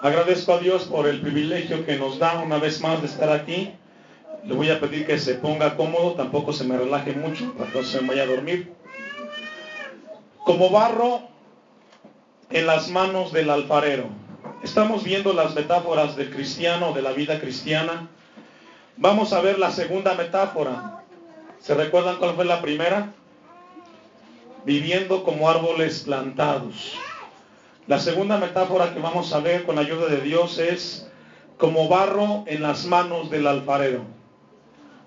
Agradezco 0.00 0.52
a 0.52 0.58
Dios 0.58 0.84
por 0.84 1.08
el 1.08 1.20
privilegio 1.20 1.86
que 1.86 1.96
nos 1.96 2.18
da 2.18 2.40
una 2.40 2.58
vez 2.58 2.80
más 2.80 3.00
de 3.00 3.06
estar 3.06 3.30
aquí. 3.30 3.72
Le 4.44 4.54
voy 4.54 4.70
a 4.70 4.78
pedir 4.78 5.06
que 5.06 5.18
se 5.18 5.36
ponga 5.36 5.76
cómodo, 5.76 6.12
tampoco 6.12 6.52
se 6.52 6.64
me 6.64 6.76
relaje 6.76 7.12
mucho 7.12 7.52
para 7.54 7.70
que 7.70 7.78
no 7.78 7.84
se 7.84 8.00
me 8.02 8.08
vaya 8.08 8.24
a 8.24 8.26
dormir. 8.26 8.72
Como 10.44 10.70
barro 10.70 11.22
en 12.50 12.66
las 12.66 12.88
manos 12.90 13.32
del 13.32 13.48
alfarero. 13.50 14.08
Estamos 14.62 15.02
viendo 15.02 15.32
las 15.32 15.54
metáforas 15.54 16.14
del 16.14 16.30
cristiano, 16.30 16.92
de 16.92 17.02
la 17.02 17.12
vida 17.12 17.40
cristiana. 17.40 18.08
Vamos 18.98 19.32
a 19.32 19.40
ver 19.40 19.58
la 19.58 19.70
segunda 19.70 20.14
metáfora. 20.14 21.04
¿Se 21.58 21.74
recuerdan 21.74 22.16
cuál 22.16 22.34
fue 22.34 22.44
la 22.44 22.60
primera? 22.60 23.12
Viviendo 24.64 25.24
como 25.24 25.48
árboles 25.48 26.00
plantados. 26.00 26.96
La 27.86 28.00
segunda 28.00 28.36
metáfora 28.36 28.92
que 28.92 28.98
vamos 28.98 29.32
a 29.32 29.38
ver 29.38 29.64
con 29.64 29.76
la 29.76 29.82
ayuda 29.82 30.06
de 30.06 30.20
Dios 30.20 30.58
es 30.58 31.08
como 31.56 31.86
barro 31.88 32.42
en 32.46 32.60
las 32.60 32.84
manos 32.84 33.30
del 33.30 33.46
alfarero. 33.46 34.02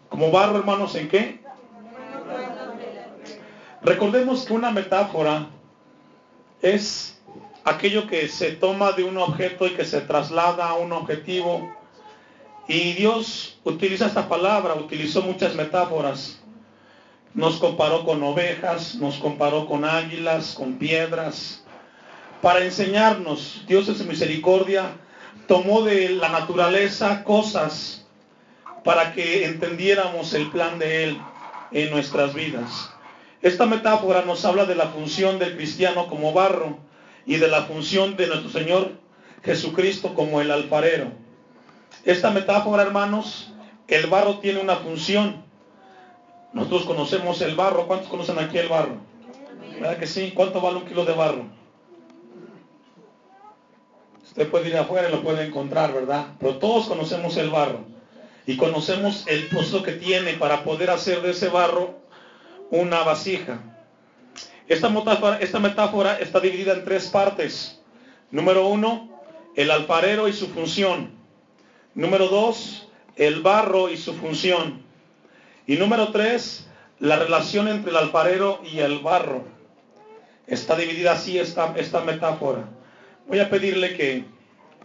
Como 0.08 0.32
barro, 0.32 0.60
hermanos, 0.60 0.96
¿en 0.96 1.10
qué? 1.10 1.42
Recordemos 3.82 4.46
que 4.46 4.54
una 4.54 4.72
metáfora 4.72 5.48
es 6.62 7.20
aquello 7.66 8.08
que 8.08 8.30
se 8.30 8.52
toma 8.52 8.94
de 8.94 9.04
un 9.04 9.18
objeto 9.18 9.68
y 9.68 9.72
que 9.72 9.84
se 9.84 10.00
traslada 10.00 10.70
a 10.70 10.76
un 10.76 10.94
objetivo. 10.94 11.70
Y 12.70 12.94
Dios 12.94 13.60
utiliza 13.66 14.06
esta 14.06 14.30
palabra, 14.30 14.76
utilizó 14.76 15.22
muchas 15.22 15.54
metáforas. 15.54 16.42
Nos 17.34 17.58
comparó 17.58 18.06
con 18.06 18.24
ovejas, 18.24 18.96
nos 18.96 19.18
comparó 19.18 19.68
con 19.68 19.84
águilas, 19.84 20.54
con 20.54 20.76
piedras, 20.76 21.66
para 22.42 22.64
enseñarnos. 22.64 23.64
Dios 23.68 23.88
en 23.90 23.96
su 23.96 24.06
misericordia 24.06 24.94
tomó 25.48 25.82
de 25.84 26.10
la 26.10 26.30
naturaleza 26.30 27.24
cosas 27.24 28.06
para 28.84 29.14
que 29.14 29.46
entendiéramos 29.46 30.34
el 30.34 30.50
plan 30.52 30.80
de 30.80 31.04
Él 31.04 31.22
en 31.72 31.92
nuestras 31.92 32.34
vidas. 32.34 32.92
Esta 33.42 33.66
metáfora 33.66 34.24
nos 34.24 34.44
habla 34.46 34.66
de 34.66 34.76
la 34.76 34.88
función 34.88 35.40
del 35.40 35.56
cristiano 35.56 36.08
como 36.08 36.34
barro 36.34 36.78
y 37.26 37.38
de 37.38 37.48
la 37.48 37.64
función 37.64 38.16
de 38.18 38.28
nuestro 38.28 38.50
Señor 38.50 38.92
Jesucristo 39.44 40.14
como 40.14 40.42
el 40.42 40.52
alfarero. 40.52 41.12
Esta 42.06 42.32
metáfora, 42.32 42.84
hermanos, 42.84 43.54
el 43.88 44.08
barro 44.08 44.40
tiene 44.40 44.60
una 44.60 44.78
función. 44.78 45.44
Nosotros 46.54 46.84
conocemos 46.84 47.42
el 47.42 47.56
barro. 47.56 47.88
¿Cuántos 47.88 48.10
conocen 48.10 48.40
aquí 48.40 48.58
el 48.58 48.68
barro? 48.68 48.98
¿Verdad 49.80 49.98
que 49.98 50.08
sí? 50.08 50.32
¿Cuánto 50.36 50.62
vale 50.62 50.78
un 50.78 50.86
kilo 50.86 51.06
de 51.06 51.14
barro? 51.14 51.59
Usted 54.30 54.48
puede 54.50 54.70
ir 54.70 54.78
afuera 54.78 55.10
y 55.10 55.12
lo 55.12 55.24
puede 55.24 55.44
encontrar, 55.44 55.92
¿verdad? 55.92 56.28
Pero 56.40 56.58
todos 56.58 56.88
conocemos 56.88 57.36
el 57.38 57.50
barro 57.50 57.80
y 58.46 58.58
conocemos 58.58 59.26
el 59.28 59.48
proceso 59.48 59.82
que 59.82 59.94
tiene 59.94 60.34
para 60.34 60.64
poder 60.64 60.92
hacer 60.92 61.22
de 61.22 61.32
ese 61.32 61.50
barro 61.50 61.96
una 62.70 63.04
vasija. 63.04 63.60
Esta 64.68 64.90
metáfora, 64.90 66.20
está 66.20 66.40
dividida 66.40 66.74
en 66.74 66.86
tres 66.86 67.08
partes. 67.08 67.82
Número 68.30 68.68
uno, 68.68 69.20
el 69.56 69.72
alfarero 69.72 70.28
y 70.28 70.34
su 70.34 70.48
función. 70.48 71.12
Número 71.96 72.28
dos, 72.28 72.88
el 73.16 73.42
barro 73.42 73.90
y 73.90 73.98
su 73.98 74.14
función. 74.14 74.84
Y 75.66 75.78
número 75.78 76.12
tres, 76.12 76.68
la 77.00 77.18
relación 77.18 77.68
entre 77.68 77.90
el 77.90 77.98
alfarero 77.98 78.62
y 78.72 78.78
el 78.78 79.00
barro. 79.00 79.44
Está 80.46 80.76
dividida 80.76 81.14
así 81.14 81.40
esta 81.40 82.02
metáfora. 82.06 82.70
Voy 83.30 83.40
a 83.40 83.48
pedirle 83.48 83.96
que 83.96 84.26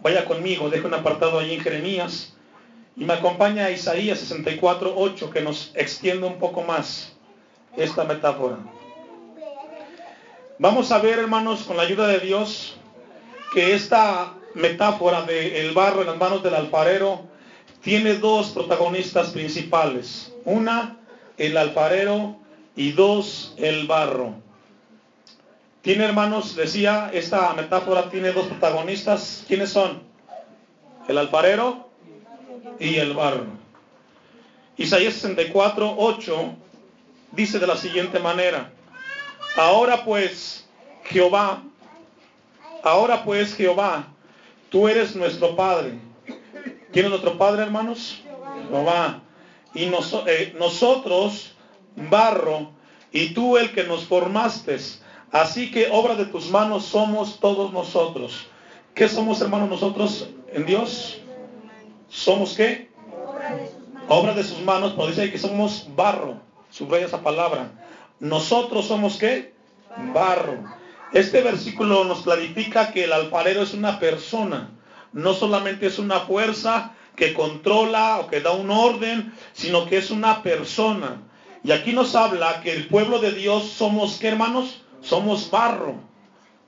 vaya 0.03 0.23
conmigo, 0.23 0.69
deje 0.69 0.85
un 0.85 0.93
apartado 0.93 1.39
allí 1.39 1.55
en 1.55 1.61
Jeremías 1.61 2.35
y 2.95 3.03
me 3.03 3.13
acompaña 3.13 3.65
a 3.65 3.71
Isaías 3.71 4.19
64, 4.19 4.93
8, 4.95 5.31
que 5.31 5.41
nos 5.41 5.71
extiende 5.73 6.27
un 6.27 6.37
poco 6.37 6.61
más 6.61 7.13
esta 7.75 8.03
metáfora. 8.03 8.57
Vamos 10.59 10.91
a 10.91 10.99
ver, 10.99 11.17
hermanos, 11.17 11.63
con 11.63 11.75
la 11.75 11.83
ayuda 11.83 12.07
de 12.07 12.19
Dios, 12.19 12.77
que 13.51 13.73
esta 13.73 14.35
metáfora 14.53 15.23
del 15.23 15.73
barro 15.73 16.01
en 16.01 16.07
las 16.07 16.17
manos 16.17 16.43
del 16.43 16.53
alfarero 16.53 17.25
tiene 17.81 18.13
dos 18.13 18.51
protagonistas 18.51 19.31
principales. 19.31 20.31
Una, 20.45 20.99
el 21.39 21.57
alfarero 21.57 22.37
y 22.75 22.91
dos, 22.91 23.55
el 23.57 23.87
barro. 23.87 24.44
Tiene, 25.85 26.03
hermanos, 26.03 26.55
decía, 26.55 27.11
esta 27.13 27.53
metáfora 27.53 28.09
tiene 28.09 28.31
dos 28.31 28.47
protagonistas. 28.47 29.45
¿Quiénes 29.47 29.69
son? 29.69 30.01
El 31.07 31.19
alfarero 31.19 31.91
y 32.79 32.95
el 32.95 33.13
barro. 33.13 33.45
Isaías 34.77 35.13
64, 35.13 35.93
8 35.95 36.55
dice 37.33 37.59
de 37.59 37.67
la 37.67 37.77
siguiente 37.77 38.17
manera. 38.17 38.71
Ahora 39.55 40.03
pues, 40.03 40.67
Jehová, 41.03 41.61
ahora 42.81 43.23
pues, 43.23 43.53
Jehová, 43.53 44.07
tú 44.71 44.87
eres 44.87 45.15
nuestro 45.15 45.55
Padre. 45.55 45.99
¿Quién 46.91 47.05
es 47.05 47.11
nuestro 47.11 47.37
Padre, 47.37 47.61
hermanos? 47.61 48.23
Jehová. 48.71 49.21
Y 49.75 49.83
eh, 49.83 50.55
nosotros, 50.57 51.53
barro, 51.95 52.71
y 53.11 53.35
tú 53.35 53.55
el 53.55 53.71
que 53.71 53.83
nos 53.83 54.05
formaste 54.05 54.79
Así 55.35 55.69
que 55.69 55.89
obra 55.91 56.15
de 56.15 56.27
tus 56.27 56.49
manos 56.49 56.85
somos 56.85 57.41
todos 57.41 57.73
nosotros. 57.73 58.47
¿Qué 58.93 59.09
somos, 59.09 59.41
hermanos, 59.41 59.69
nosotros 59.69 60.29
en 60.53 60.65
Dios? 60.65 61.19
¿Somos 62.07 62.53
qué? 62.53 62.89
Obra 64.07 64.33
de 64.33 64.45
sus 64.45 64.61
manos. 64.61 64.93
pero 64.95 65.07
dice 65.07 65.29
que 65.29 65.37
somos 65.37 65.89
barro. 65.93 66.39
Subraya 66.69 67.07
esa 67.07 67.21
palabra. 67.21 67.69
Nosotros 68.21 68.85
somos 68.85 69.17
qué? 69.17 69.53
Barro. 70.13 70.57
Este 71.11 71.41
versículo 71.41 72.05
nos 72.05 72.21
clarifica 72.21 72.93
que 72.93 73.03
el 73.03 73.11
alfarero 73.11 73.61
es 73.61 73.73
una 73.73 73.99
persona. 73.99 74.69
No 75.11 75.33
solamente 75.33 75.87
es 75.87 75.99
una 75.99 76.21
fuerza 76.21 76.93
que 77.17 77.33
controla 77.33 78.19
o 78.21 78.27
que 78.27 78.39
da 78.39 78.51
un 78.51 78.71
orden, 78.71 79.33
sino 79.51 79.85
que 79.85 79.97
es 79.97 80.11
una 80.11 80.41
persona. 80.41 81.23
Y 81.61 81.73
aquí 81.73 81.91
nos 81.91 82.15
habla 82.15 82.61
que 82.61 82.71
el 82.71 82.87
pueblo 82.87 83.19
de 83.19 83.33
Dios 83.33 83.65
somos, 83.65 84.17
¿qué 84.17 84.29
hermanos? 84.29 84.84
Somos 85.05 85.49
barro. 85.51 85.95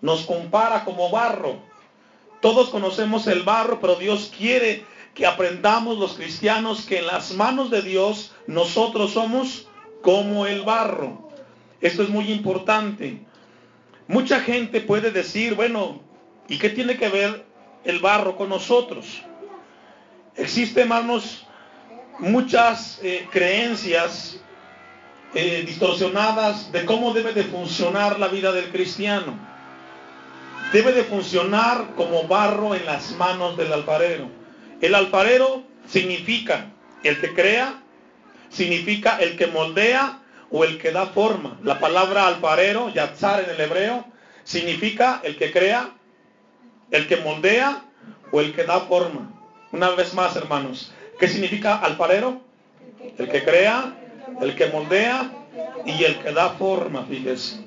Nos 0.01 0.25
compara 0.25 0.85
como 0.85 1.09
barro. 1.09 1.57
Todos 2.39 2.69
conocemos 2.69 3.25
el 3.27 3.43
barro, 3.43 3.79
pero 3.81 3.95
Dios 3.95 4.31
quiere 4.37 4.85
que 5.15 5.25
aprendamos 5.25 5.97
los 5.97 6.13
cristianos 6.13 6.85
que 6.85 6.99
en 6.99 7.07
las 7.07 7.33
manos 7.33 7.71
de 7.71 7.81
Dios 7.81 8.35
nosotros 8.45 9.13
somos 9.13 9.67
como 10.03 10.45
el 10.45 10.61
barro. 10.61 11.29
Esto 11.81 12.03
es 12.03 12.09
muy 12.09 12.31
importante. 12.31 13.25
Mucha 14.07 14.39
gente 14.39 14.81
puede 14.81 15.11
decir, 15.11 15.55
bueno, 15.55 15.99
¿y 16.47 16.59
qué 16.59 16.69
tiene 16.69 16.97
que 16.97 17.09
ver 17.09 17.45
el 17.83 17.99
barro 17.99 18.35
con 18.37 18.49
nosotros? 18.49 19.23
Existen, 20.35 20.83
hermanos, 20.83 21.47
muchas 22.19 22.99
eh, 23.01 23.27
creencias 23.31 24.39
eh, 25.33 25.63
distorsionadas 25.65 26.71
de 26.71 26.85
cómo 26.85 27.13
debe 27.13 27.33
de 27.33 27.43
funcionar 27.43 28.19
la 28.19 28.27
vida 28.27 28.51
del 28.51 28.69
cristiano. 28.71 29.37
Debe 30.71 30.91
de 30.91 31.03
funcionar 31.03 31.95
como 31.95 32.27
barro 32.27 32.75
en 32.75 32.85
las 32.85 33.11
manos 33.11 33.57
del 33.57 33.71
alfarero. 33.71 34.29
El 34.81 34.95
alfarero 34.95 35.63
significa 35.87 36.71
el 37.03 37.19
que 37.19 37.33
crea, 37.33 37.81
significa 38.49 39.17
el 39.19 39.37
que 39.37 39.47
moldea 39.47 40.19
o 40.51 40.63
el 40.63 40.77
que 40.77 40.91
da 40.91 41.07
forma. 41.07 41.57
La 41.63 41.79
palabra 41.79 42.27
alfarero, 42.27 42.89
yatzar 42.89 43.43
en 43.43 43.49
el 43.51 43.61
hebreo, 43.61 44.05
significa 44.43 45.21
el 45.23 45.37
que 45.37 45.51
crea, 45.51 45.91
el 46.91 47.07
que 47.07 47.17
moldea 47.17 47.83
o 48.31 48.41
el 48.41 48.53
que 48.53 48.63
da 48.63 48.79
forma. 48.81 49.33
Una 49.71 49.89
vez 49.91 50.13
más, 50.13 50.35
hermanos, 50.35 50.91
¿qué 51.19 51.27
significa 51.27 51.77
alfarero? 51.77 52.41
El 53.17 53.29
que 53.29 53.43
crea, 53.43 53.93
el 54.41 54.55
que 54.55 54.67
moldea 54.67 55.31
y 55.85 56.03
el 56.03 56.19
que 56.19 56.31
da 56.31 56.49
forma, 56.51 57.05
fíjese. 57.05 57.65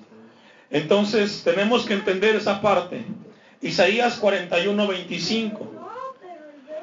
Entonces 0.70 1.42
tenemos 1.42 1.84
que 1.84 1.94
entender 1.94 2.36
esa 2.36 2.60
parte. 2.60 3.04
Isaías 3.60 4.16
41, 4.16 4.86
25. 4.86 5.70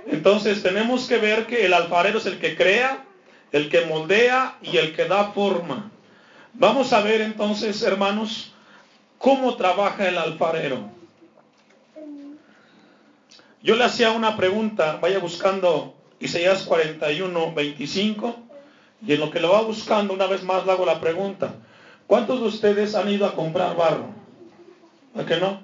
Entonces 0.08 0.62
tenemos 0.62 1.08
que 1.08 1.18
ver 1.18 1.48
que 1.48 1.66
el 1.66 1.74
alfarero 1.74 2.20
es 2.20 2.26
el 2.26 2.40
que 2.40 2.56
crea, 2.56 3.06
el 3.52 3.70
que 3.70 3.86
moldea 3.86 4.58
y 4.62 4.78
el 4.78 4.96
que 4.96 5.06
da 5.06 5.32
forma. 5.32 5.92
Vamos 6.54 6.94
a 6.94 7.02
ver 7.02 7.22
entonces, 7.22 7.82
hermanos, 7.84 8.54
cómo 9.18 9.56
trabaja 9.56 10.08
el 10.08 10.18
alfarero. 10.18 10.90
Yo 13.62 13.76
le 13.76 13.84
hacía 13.84 14.12
una 14.12 14.38
pregunta, 14.38 14.98
vaya 15.02 15.20
buscando 15.20 15.96
Isaías 16.20 16.64
41, 16.64 17.54
25. 17.54 18.47
Y 19.06 19.14
en 19.14 19.20
lo 19.20 19.30
que 19.30 19.40
lo 19.40 19.52
va 19.52 19.62
buscando, 19.62 20.14
una 20.14 20.28
vez 20.28 20.44
más 20.44 20.66
le 20.66 20.72
hago 20.72 20.86
la 20.86 21.00
pregunta. 21.00 21.54
¿Cuántos 22.08 22.40
de 22.40 22.48
ustedes 22.48 22.96
han 22.96 23.10
ido 23.10 23.26
a 23.26 23.36
comprar 23.36 23.76
barro? 23.76 24.08
¿A 25.16 25.26
qué 25.26 25.38
no? 25.38 25.62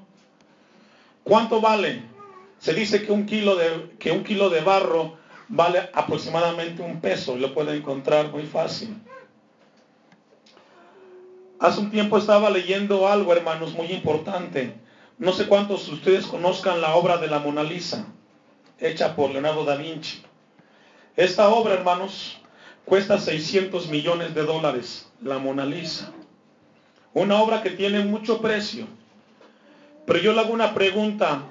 ¿Cuánto 1.24 1.62
vale? 1.62 2.04
Se 2.60 2.74
dice 2.74 3.06
que 3.06 3.12
un 3.12 3.26
kilo 3.26 3.56
de, 3.56 3.92
que 4.00 4.12
un 4.12 4.24
kilo 4.24 4.50
de 4.50 4.62
barro 4.62 5.18
vale 5.48 5.90
aproximadamente 5.94 6.82
un 6.82 7.00
peso, 7.02 7.36
lo 7.36 7.54
puede 7.54 7.76
encontrar 7.76 8.32
muy 8.32 8.44
fácil. 8.44 8.96
Hace 11.60 11.80
un 11.80 11.92
tiempo 11.92 12.18
estaba 12.18 12.50
leyendo 12.50 13.08
algo, 13.08 13.34
hermanos, 13.34 13.74
muy 13.74 13.88
importante. 13.88 14.76
No 15.18 15.32
sé 15.32 15.48
cuántos 15.48 15.88
de 15.88 15.94
ustedes 15.94 16.26
conozcan 16.26 16.82
la 16.82 16.96
obra 16.96 17.18
de 17.18 17.28
la 17.28 17.40
Mona 17.40 17.64
Lisa, 17.64 18.06
hecha 18.80 19.16
por 19.16 19.32
Leonardo 19.32 19.64
da 19.64 19.76
Vinci. 19.76 20.24
Esta 21.16 21.50
obra, 21.50 21.76
hermanos, 21.76 22.42
cuesta 22.86 23.20
600 23.20 23.90
millones 23.90 24.36
de 24.36 24.44
dólares, 24.44 25.08
la 25.22 25.38
Mona 25.38 25.66
Lisa. 25.66 26.12
Una 27.14 27.42
obra 27.42 27.62
que 27.62 27.72
tiene 27.72 28.04
mucho 28.04 28.42
precio. 28.42 28.88
Pero 30.06 30.20
yo 30.20 30.34
le 30.34 30.42
hago 30.42 30.54
una 30.54 30.74
pregunta. 30.74 31.44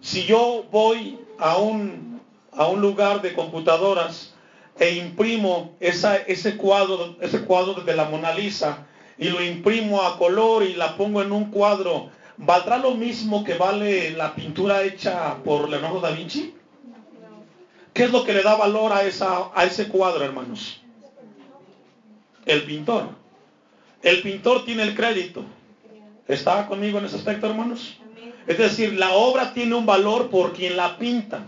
Si 0.00 0.24
yo 0.24 0.64
voy 0.70 1.18
a 1.38 1.56
un, 1.56 2.20
a 2.52 2.66
un 2.66 2.80
lugar 2.80 3.22
de 3.22 3.32
computadoras 3.32 4.34
e 4.78 4.94
imprimo 4.94 5.76
ese, 5.80 6.56
cuadro, 6.56 7.16
ese 7.20 7.44
cuadro 7.44 7.82
de 7.82 7.96
la 7.96 8.04
Mona 8.04 8.32
Lisa 8.32 8.86
y 9.18 9.28
lo 9.28 9.42
imprimo 9.42 10.02
a 10.02 10.16
color 10.16 10.62
y 10.62 10.74
la 10.74 10.96
pongo 10.96 11.22
en 11.22 11.32
un 11.32 11.50
cuadro, 11.50 12.10
¿valdrá 12.36 12.78
lo 12.78 12.94
mismo 12.94 13.44
que 13.44 13.54
vale 13.54 14.10
la 14.12 14.34
pintura 14.34 14.82
hecha 14.82 15.36
por 15.44 15.68
Leonardo 15.68 16.00
da 16.00 16.10
Vinci? 16.10 16.54
¿Qué 17.92 18.04
es 18.04 18.10
lo 18.10 18.24
que 18.24 18.32
le 18.32 18.42
da 18.42 18.56
valor 18.56 18.92
a, 18.92 19.04
esa, 19.04 19.50
a 19.54 19.64
ese 19.64 19.88
cuadro, 19.88 20.24
hermanos? 20.24 20.80
El 22.46 22.62
pintor. 22.62 23.08
El 24.02 24.22
pintor 24.22 24.64
tiene 24.64 24.82
el 24.84 24.94
crédito. 24.94 25.44
¿Está 26.28 26.66
conmigo 26.66 26.98
en 26.98 27.06
ese 27.06 27.16
aspecto, 27.16 27.46
hermanos? 27.46 27.96
Es 28.46 28.58
decir, 28.58 28.94
la 28.94 29.12
obra 29.12 29.52
tiene 29.52 29.74
un 29.74 29.86
valor 29.86 30.30
por 30.30 30.52
quien 30.52 30.76
la 30.76 30.98
pinta, 30.98 31.46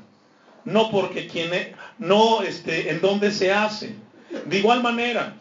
no 0.64 0.90
porque 0.90 1.26
quien 1.26 1.54
e, 1.54 1.74
no 1.98 2.42
este, 2.42 2.90
en 2.90 3.00
dónde 3.00 3.30
se 3.30 3.52
hace. 3.52 3.94
De 4.46 4.58
igual 4.58 4.82
manera, 4.82 5.34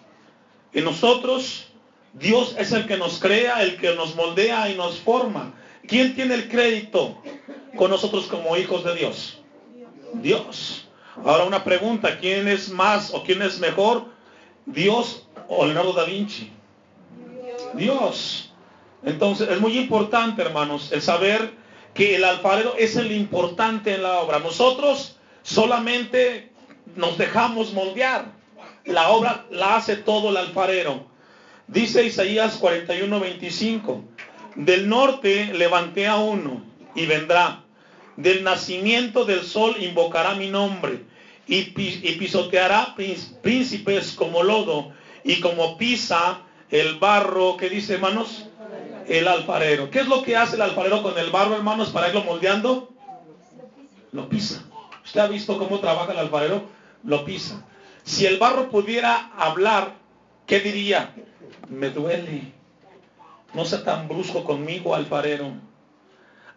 en 0.74 0.83
nosotros 0.83 1.68
Dios 2.13 2.56
es 2.57 2.71
el 2.71 2.86
que 2.86 2.98
nos 2.98 3.19
crea, 3.19 3.62
el 3.63 3.77
que 3.77 3.95
nos 3.95 4.15
moldea 4.15 4.69
y 4.69 4.75
nos 4.75 5.00
forma. 5.00 5.53
¿Quién 5.88 6.15
tiene 6.15 6.36
el 6.36 6.50
crédito 6.50 7.21
con 7.75 7.89
nosotros 7.89 8.27
como 8.27 8.56
hijos 8.57 8.83
de 8.83 8.95
Dios? 8.95 9.39
Dios. 10.13 10.88
Ahora 11.23 11.44
una 11.44 11.63
pregunta, 11.63 12.18
¿quién 12.19 12.47
es 12.47 12.69
más 12.69 13.13
o 13.13 13.23
quién 13.23 13.41
es 13.44 13.59
mejor? 13.59 14.06
¿Dios 14.65 15.27
o 15.47 15.65
Leonardo 15.65 15.94
da 15.94 16.06
Vinci? 16.06 16.51
Dios. 17.75 18.51
Entonces 19.03 19.50
es 19.50 19.59
muy 19.59 19.77
importante, 19.77 20.41
hermanos, 20.41 20.91
el 20.91 21.01
saber 21.01 21.53
que 21.94 22.15
el 22.15 22.23
alfarero 22.23 22.75
es 22.77 22.95
el 22.95 23.12
importante 23.12 23.94
en 23.94 24.03
la 24.03 24.19
obra. 24.19 24.39
Nosotros 24.39 25.18
solamente 25.44 26.51
nos 26.95 27.18
dejamos 27.19 27.71
moldear. 27.74 28.25
La 28.85 29.09
obra 29.09 29.45
la 29.51 29.75
hace 29.75 29.97
todo 29.97 30.29
el 30.29 30.38
alfarero. 30.38 31.06
Dice 31.67 32.03
Isaías 32.03 32.56
41, 32.56 33.19
25, 33.19 34.03
del 34.56 34.89
norte 34.89 35.53
levanté 35.53 36.07
a 36.07 36.17
uno 36.17 36.63
y 36.95 37.06
vendrá. 37.06 37.63
Del 38.17 38.44
nacimiento 38.44 39.24
del 39.24 39.44
sol 39.44 39.75
invocará 39.79 40.33
mi 40.33 40.50
nombre 40.50 41.10
y, 41.56 42.15
pisoteará 42.18 42.95
príncipes 43.42 44.13
como 44.13 44.44
lodo 44.44 44.94
y 45.24 45.39
como 45.39 45.77
pisa 45.77 46.42
el 46.69 46.98
barro, 47.00 47.57
¿qué 47.57 47.69
dice 47.69 47.95
hermanos? 47.95 48.48
El 49.07 49.27
alfarero. 49.27 49.89
¿Qué 49.89 50.00
es 50.00 50.07
lo 50.07 50.24
que 50.24 50.38
hace 50.38 50.56
el 50.56 50.62
alfarero 50.62 51.03
con 51.03 51.18
el 51.18 51.30
barro, 51.30 51.56
hermanos, 51.56 51.89
para 51.89 52.07
irlo 52.07 52.24
moldeando? 52.24 52.94
Lo 54.13 54.30
pisa. 54.30 54.63
¿Usted 55.03 55.19
ha 55.19 55.27
visto 55.27 55.57
cómo 55.57 55.80
trabaja 55.80 56.13
el 56.13 56.19
alfarero? 56.19 56.63
Lo 57.03 57.25
pisa. 57.25 57.65
Si 58.03 58.25
el 58.25 58.38
barro 58.38 58.69
pudiera 58.69 59.31
hablar, 59.38 59.95
¿qué 60.48 60.59
diría? 60.62 61.13
me 61.71 61.89
duele. 61.89 62.51
No 63.53 63.65
sea 63.65 63.83
tan 63.83 64.07
brusco 64.07 64.44
conmigo, 64.44 64.94
alfarero. 64.94 65.53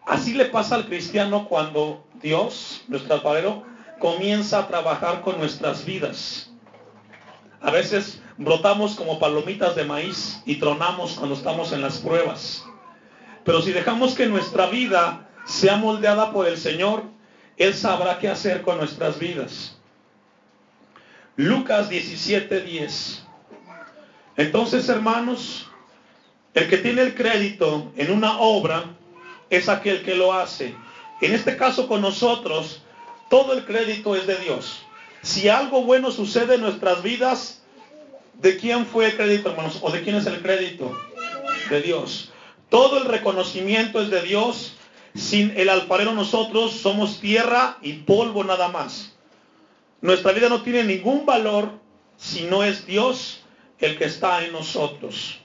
Así 0.07 0.35
le 0.35 0.45
pasa 0.47 0.75
al 0.75 0.87
cristiano 0.87 1.49
cuando 1.49 2.05
Dios, 2.21 2.83
nuestro 2.89 3.15
alfarero, 3.15 3.65
comienza 3.99 4.59
a 4.59 4.69
trabajar 4.69 5.23
con 5.23 5.39
nuestras 5.39 5.85
vidas. 5.85 6.51
A 7.61 7.71
veces 7.71 8.21
brotamos 8.37 8.95
como 8.95 9.19
palomitas 9.19 9.75
de 9.75 9.85
maíz 9.85 10.43
y 10.45 10.57
tronamos 10.57 11.13
cuando 11.13 11.35
estamos 11.35 11.73
en 11.73 11.81
las 11.81 11.99
pruebas. 11.99 12.65
Pero 13.45 13.63
si 13.63 13.73
dejamos 13.73 14.15
que 14.15 14.27
nuestra 14.27 14.67
vida 14.67 15.29
sea 15.45 15.77
moldeada 15.77 16.33
por 16.33 16.47
el 16.47 16.57
Señor, 16.57 17.05
Él 17.57 17.75
sabrá 17.75 18.19
qué 18.19 18.29
hacer 18.29 18.63
con 18.63 18.79
nuestras 18.79 19.19
vidas. 19.19 19.77
Lucas 21.37 21.91
17:10. 21.91 23.25
Entonces, 24.37 24.89
hermanos, 24.89 25.69
el 26.55 26.69
que 26.69 26.79
tiene 26.79 27.03
el 27.03 27.15
crédito 27.15 27.93
en 27.97 28.13
una 28.13 28.39
obra 28.39 28.85
es 29.51 29.69
aquel 29.69 30.03
que 30.03 30.15
lo 30.15 30.33
hace. 30.33 30.75
En 31.21 31.35
este 31.35 31.57
caso 31.57 31.89
con 31.89 32.01
nosotros, 32.01 32.84
todo 33.35 33.53
el 33.53 33.65
crédito 33.65 34.15
es 34.15 34.29
de 34.29 34.37
Dios. 34.37 34.85
Si 35.23 35.49
algo 35.49 35.83
bueno 35.83 36.13
sucede 36.13 36.55
en 36.55 36.61
nuestras 36.61 37.03
vidas, 37.03 37.65
¿de 38.35 38.57
quién 38.57 38.87
fue 38.87 39.07
el 39.07 39.17
crédito, 39.17 39.51
hermanos? 39.51 39.81
¿O 39.83 39.91
de 39.91 40.03
quién 40.03 40.15
es 40.15 40.27
el 40.27 40.41
crédito? 40.41 40.97
De 41.69 41.83
Dios. 41.83 42.31
Todo 42.69 42.99
el 42.99 43.07
reconocimiento 43.07 44.01
es 44.01 44.09
de 44.09 44.23
Dios. 44.23 44.77
Sin 45.17 45.53
el 45.57 45.69
alfarero 45.69 46.15
nosotros 46.15 46.75
somos 46.75 47.19
tierra 47.19 47.77
y 47.83 47.95
polvo 47.95 48.45
nada 48.45 48.69
más. 48.69 49.17
Nuestra 50.01 50.31
vida 50.31 50.49
no 50.49 50.63
tiene 50.63 50.85
ningún 50.85 51.27
valor 51.27 51.73
si 52.17 52.45
no 52.45 52.63
es 52.63 52.87
Dios 52.87 53.41
el 53.81 53.99
que 53.99 54.05
está 54.05 54.45
en 54.45 54.53
nosotros. 54.53 55.41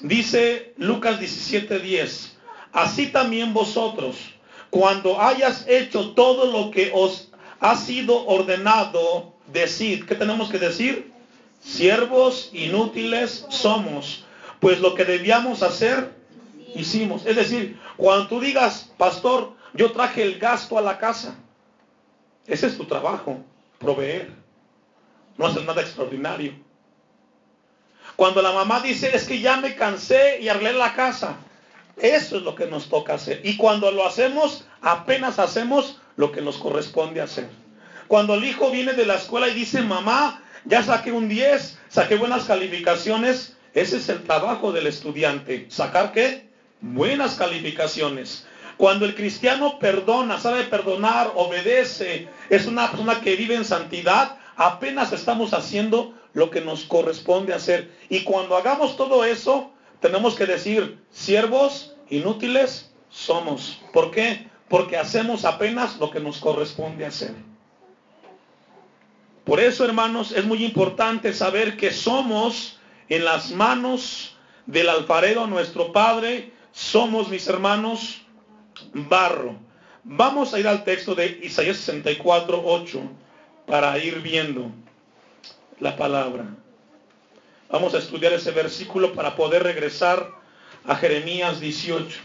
Dice 0.00 0.72
Lucas 0.78 1.20
17:10, 1.20 2.38
así 2.72 3.08
también 3.08 3.52
vosotros, 3.52 4.16
cuando 4.70 5.20
hayas 5.20 5.66
hecho 5.68 6.10
todo 6.10 6.50
lo 6.50 6.70
que 6.70 6.90
os 6.94 7.30
ha 7.60 7.76
sido 7.76 8.26
ordenado, 8.26 9.32
decid, 9.52 10.04
¿qué 10.04 10.14
tenemos 10.14 10.50
que 10.50 10.58
decir? 10.58 11.12
Siervos 11.60 12.50
inútiles 12.52 13.46
somos, 13.48 14.24
pues 14.60 14.80
lo 14.80 14.94
que 14.94 15.04
debíamos 15.04 15.62
hacer, 15.62 16.12
hicimos. 16.74 17.26
Es 17.26 17.36
decir, 17.36 17.80
cuando 17.96 18.28
tú 18.28 18.40
digas, 18.40 18.90
pastor, 18.96 19.52
yo 19.74 19.92
traje 19.92 20.22
el 20.22 20.38
gasto 20.38 20.78
a 20.78 20.82
la 20.82 20.98
casa, 20.98 21.36
ese 22.46 22.66
es 22.66 22.76
tu 22.76 22.84
trabajo, 22.84 23.38
proveer. 23.78 24.30
No 25.36 25.46
haces 25.46 25.64
nada 25.64 25.82
extraordinario. 25.82 26.52
Cuando 28.16 28.42
la 28.42 28.50
mamá 28.50 28.80
dice, 28.80 29.14
es 29.14 29.24
que 29.24 29.38
ya 29.38 29.58
me 29.58 29.76
cansé 29.76 30.40
y 30.40 30.48
arreglé 30.48 30.72
la 30.72 30.92
casa. 30.94 31.36
Eso 32.00 32.36
es 32.36 32.42
lo 32.42 32.54
que 32.54 32.66
nos 32.66 32.88
toca 32.88 33.14
hacer. 33.14 33.40
Y 33.44 33.56
cuando 33.56 33.90
lo 33.90 34.06
hacemos, 34.06 34.64
apenas 34.80 35.38
hacemos 35.38 36.00
lo 36.16 36.32
que 36.32 36.40
nos 36.40 36.58
corresponde 36.58 37.20
hacer. 37.20 37.48
Cuando 38.06 38.34
el 38.34 38.44
hijo 38.44 38.70
viene 38.70 38.92
de 38.94 39.06
la 39.06 39.16
escuela 39.16 39.48
y 39.48 39.54
dice, 39.54 39.82
mamá, 39.82 40.42
ya 40.64 40.82
saqué 40.82 41.12
un 41.12 41.28
10, 41.28 41.78
saqué 41.88 42.16
buenas 42.16 42.44
calificaciones, 42.44 43.56
ese 43.74 43.98
es 43.98 44.08
el 44.08 44.22
trabajo 44.24 44.72
del 44.72 44.86
estudiante. 44.86 45.66
¿Sacar 45.68 46.12
qué? 46.12 46.48
Buenas 46.80 47.34
calificaciones. 47.34 48.46
Cuando 48.76 49.04
el 49.04 49.14
cristiano 49.14 49.78
perdona, 49.78 50.38
sabe 50.38 50.64
perdonar, 50.64 51.32
obedece, 51.34 52.28
es 52.48 52.66
una 52.66 52.90
persona 52.90 53.20
que 53.20 53.34
vive 53.34 53.56
en 53.56 53.64
santidad, 53.64 54.38
apenas 54.56 55.12
estamos 55.12 55.52
haciendo 55.52 56.14
lo 56.32 56.50
que 56.50 56.60
nos 56.60 56.84
corresponde 56.84 57.52
hacer. 57.52 57.90
Y 58.08 58.20
cuando 58.20 58.56
hagamos 58.56 58.96
todo 58.96 59.24
eso, 59.24 59.72
tenemos 60.00 60.34
que 60.34 60.46
decir, 60.46 60.98
siervos 61.10 61.94
inútiles 62.10 62.90
somos. 63.10 63.80
¿Por 63.92 64.10
qué? 64.10 64.48
Porque 64.68 64.96
hacemos 64.96 65.44
apenas 65.44 65.98
lo 65.98 66.10
que 66.10 66.20
nos 66.20 66.38
corresponde 66.38 67.06
hacer. 67.06 67.34
Por 69.44 69.60
eso, 69.60 69.84
hermanos, 69.84 70.32
es 70.32 70.44
muy 70.44 70.64
importante 70.64 71.32
saber 71.32 71.76
que 71.76 71.90
somos 71.90 72.78
en 73.08 73.24
las 73.24 73.50
manos 73.50 74.36
del 74.66 74.90
alfarero, 74.90 75.46
nuestro 75.46 75.92
Padre, 75.92 76.52
somos, 76.70 77.28
mis 77.30 77.48
hermanos, 77.48 78.20
barro. 78.92 79.56
Vamos 80.04 80.52
a 80.52 80.60
ir 80.60 80.68
al 80.68 80.84
texto 80.84 81.14
de 81.14 81.40
Isaías 81.42 81.78
64, 81.78 82.62
8 82.64 83.00
para 83.66 83.98
ir 83.98 84.20
viendo 84.20 84.70
la 85.80 85.96
palabra. 85.96 86.46
Vamos 87.70 87.94
a 87.94 87.98
estudiar 87.98 88.32
ese 88.32 88.50
versículo 88.50 89.12
para 89.12 89.36
poder 89.36 89.62
regresar 89.62 90.30
a 90.86 90.94
Jeremías 90.96 91.60
18. 91.60 92.18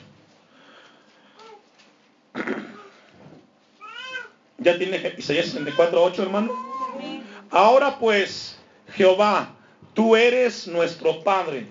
¿Ya 4.59 4.77
tiene 4.77 5.15
Isaías 5.17 5.47
64, 5.47 6.01
8, 6.01 6.23
hermano? 6.23 6.53
Ahora 7.51 7.99
pues, 7.99 8.57
Jehová, 8.95 9.53
tú 9.93 10.15
eres 10.15 10.65
nuestro 10.65 11.21
Padre. 11.25 11.67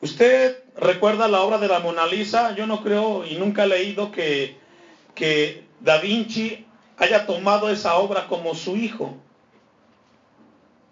¿Usted 0.00 0.62
recuerda 0.76 1.26
la 1.26 1.40
obra 1.40 1.58
de 1.58 1.66
la 1.66 1.80
Mona 1.80 2.06
Lisa? 2.06 2.54
Yo 2.54 2.68
no 2.68 2.84
creo 2.84 3.26
y 3.26 3.34
nunca 3.34 3.64
he 3.64 3.68
leído 3.68 4.12
que, 4.12 4.56
que 5.16 5.64
Da 5.80 5.98
Vinci 5.98 6.64
haya 6.98 7.26
tomado 7.26 7.68
esa 7.68 7.96
obra 7.96 8.28
como 8.28 8.54
su 8.54 8.76
hijo. 8.76 9.16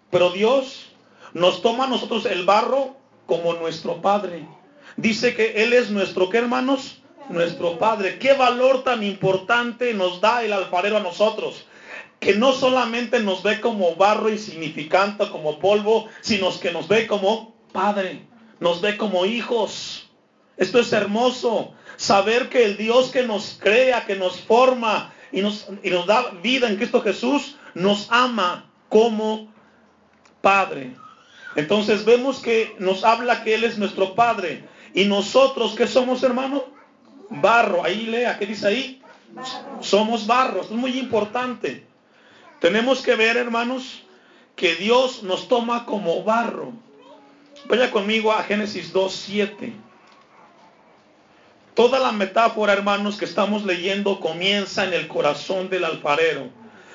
Pero 0.09 0.31
Dios 0.31 0.90
nos 1.33 1.61
toma 1.61 1.85
a 1.85 1.87
nosotros 1.87 2.25
el 2.25 2.45
barro 2.45 2.95
como 3.25 3.53
nuestro 3.53 4.01
Padre. 4.01 4.45
Dice 4.97 5.35
que 5.35 5.63
Él 5.63 5.73
es 5.73 5.89
nuestro, 5.89 6.29
¿qué 6.29 6.37
hermanos? 6.37 7.01
Nuestro 7.29 7.77
Padre. 7.77 8.19
¿Qué 8.19 8.33
valor 8.33 8.83
tan 8.83 9.03
importante 9.03 9.93
nos 9.93 10.19
da 10.19 10.43
el 10.43 10.51
alfarero 10.51 10.97
a 10.97 11.01
nosotros? 11.01 11.65
Que 12.19 12.35
no 12.35 12.51
solamente 12.51 13.19
nos 13.19 13.41
ve 13.41 13.61
como 13.61 13.95
barro 13.95 14.29
insignificante, 14.29 15.29
como 15.29 15.59
polvo, 15.59 16.07
sino 16.21 16.49
que 16.59 16.71
nos 16.71 16.87
ve 16.87 17.07
como 17.07 17.55
Padre, 17.71 18.27
nos 18.59 18.81
ve 18.81 18.97
como 18.97 19.25
hijos. 19.25 20.09
Esto 20.57 20.79
es 20.79 20.91
hermoso. 20.91 21.73
Saber 21.95 22.49
que 22.49 22.65
el 22.65 22.77
Dios 22.77 23.11
que 23.11 23.23
nos 23.23 23.57
crea, 23.59 24.05
que 24.05 24.15
nos 24.15 24.39
forma 24.41 25.13
y 25.31 25.41
nos, 25.41 25.67
y 25.83 25.89
nos 25.89 26.05
da 26.05 26.31
vida 26.43 26.67
en 26.67 26.75
Cristo 26.75 27.01
Jesús, 27.01 27.55
nos 27.73 28.07
ama 28.11 28.69
como 28.89 29.51
Padre. 30.41 30.95
Entonces 31.55 32.05
vemos 32.05 32.39
que 32.39 32.75
nos 32.79 33.03
habla 33.03 33.43
que 33.43 33.55
Él 33.55 33.63
es 33.63 33.77
nuestro 33.77 34.15
Padre. 34.15 34.63
Y 34.93 35.05
nosotros, 35.05 35.75
¿qué 35.75 35.87
somos, 35.87 36.23
hermano? 36.23 36.65
Barro. 37.29 37.83
Ahí 37.83 38.07
lea, 38.07 38.37
¿qué 38.37 38.45
dice 38.45 38.67
ahí? 38.67 39.01
Somos 39.79 40.27
barro. 40.27 40.61
Es 40.61 40.71
muy 40.71 40.99
importante. 40.99 41.85
Tenemos 42.59 43.01
que 43.01 43.15
ver, 43.15 43.37
hermanos, 43.37 44.03
que 44.55 44.75
Dios 44.75 45.23
nos 45.23 45.47
toma 45.47 45.85
como 45.85 46.23
barro. 46.23 46.73
Vaya 47.65 47.91
conmigo 47.91 48.31
a 48.31 48.43
Génesis 48.43 48.93
2.7. 48.93 49.73
Toda 51.73 51.99
la 51.99 52.11
metáfora, 52.11 52.73
hermanos, 52.73 53.17
que 53.17 53.25
estamos 53.25 53.63
leyendo 53.63 54.19
comienza 54.19 54.85
en 54.85 54.93
el 54.93 55.07
corazón 55.07 55.69
del 55.69 55.85
alfarero. 55.85 56.49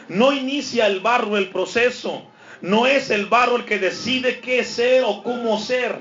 No 0.08 0.32
inicia 0.32 0.86
el 0.86 1.00
barro 1.00 1.36
el 1.36 1.48
proceso. 1.48 2.22
No 2.60 2.86
es 2.86 3.10
el 3.10 3.26
barro 3.26 3.56
el 3.56 3.64
que 3.64 3.78
decide 3.78 4.40
qué 4.40 4.64
ser 4.64 5.04
o 5.04 5.22
cómo 5.22 5.58
ser. 5.58 6.00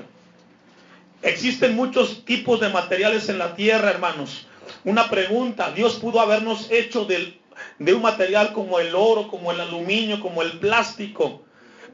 Existen 1.22 1.74
muchos 1.74 2.24
tipos 2.24 2.60
de 2.60 2.68
materiales 2.68 3.28
en 3.28 3.38
la 3.38 3.54
tierra, 3.54 3.90
hermanos. 3.90 4.46
Una 4.84 5.08
pregunta, 5.10 5.72
Dios 5.72 5.96
pudo 5.96 6.20
habernos 6.20 6.70
hecho 6.70 7.04
de 7.04 7.94
un 7.94 8.02
material 8.02 8.52
como 8.52 8.78
el 8.78 8.94
oro, 8.94 9.28
como 9.28 9.52
el 9.52 9.60
aluminio, 9.60 10.20
como 10.20 10.42
el 10.42 10.58
plástico. 10.58 11.44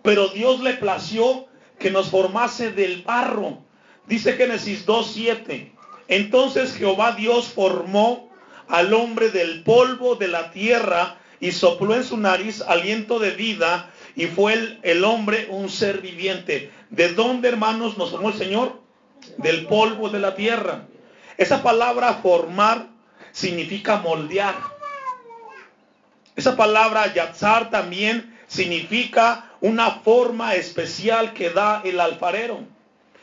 Pero 0.02 0.28
Dios 0.28 0.60
le 0.60 0.74
plació 0.74 1.46
que 1.78 1.90
nos 1.90 2.10
formase 2.10 2.72
del 2.72 3.02
barro. 3.02 3.58
Dice 4.06 4.34
Génesis 4.34 4.86
2.7. 4.86 5.72
Entonces 6.08 6.74
Jehová 6.74 7.12
Dios 7.12 7.46
formó 7.46 8.30
al 8.68 8.92
hombre 8.94 9.30
del 9.30 9.62
polvo 9.62 10.14
de 10.16 10.28
la 10.28 10.50
tierra 10.50 11.18
y 11.40 11.52
sopló 11.52 11.94
en 11.94 12.04
su 12.04 12.16
nariz 12.16 12.62
aliento 12.62 13.18
de 13.18 13.32
vida 13.32 13.91
y 14.14 14.26
fue 14.26 14.54
el, 14.54 14.80
el, 14.82 15.04
hombre 15.04 15.46
un 15.50 15.68
ser 15.68 16.00
viviente. 16.00 16.70
¿De 16.90 17.14
dónde, 17.14 17.48
hermanos, 17.48 17.96
nos 17.96 18.10
formó 18.10 18.28
el 18.28 18.34
Señor? 18.34 18.80
Del 19.38 19.66
polvo 19.66 20.08
de 20.08 20.18
la 20.18 20.34
tierra. 20.34 20.86
Esa 21.36 21.62
palabra 21.62 22.14
formar 22.14 22.88
significa 23.32 23.96
moldear. 23.98 24.54
Esa 26.36 26.56
palabra 26.56 27.12
yatzar 27.12 27.70
también 27.70 28.38
significa 28.46 29.50
una 29.60 29.90
forma 29.90 30.54
especial 30.54 31.32
que 31.32 31.50
da 31.50 31.80
el 31.84 32.00
alfarero. 32.00 32.60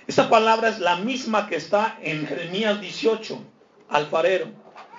Esa 0.08 0.30
palabra 0.30 0.70
es 0.70 0.80
la 0.80 0.96
misma 0.96 1.48
que 1.48 1.56
está 1.56 1.98
en 2.02 2.26
Jeremías 2.26 2.82
18, 2.82 3.40
alfarero, 3.90 4.48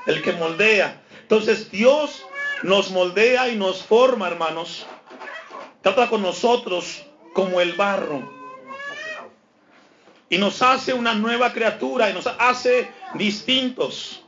el 0.07 0.23
que 0.23 0.33
moldea. 0.33 1.03
Entonces 1.23 1.71
Dios 1.71 2.25
nos 2.63 2.91
moldea 2.91 3.49
y 3.49 3.57
nos 3.57 3.83
forma, 3.83 4.29
hermanos, 4.29 4.87
trata 5.83 6.09
con 6.09 6.23
nosotros 6.23 7.05
como 7.33 7.61
el 7.61 7.73
barro. 7.75 8.23
Y 10.29 10.39
nos 10.39 10.63
hace 10.63 10.93
una 10.95 11.15
nueva 11.15 11.53
criatura 11.53 12.11
y 12.11 12.15
nos 12.15 12.27
hace 12.27 12.91
distintos. 13.15 14.23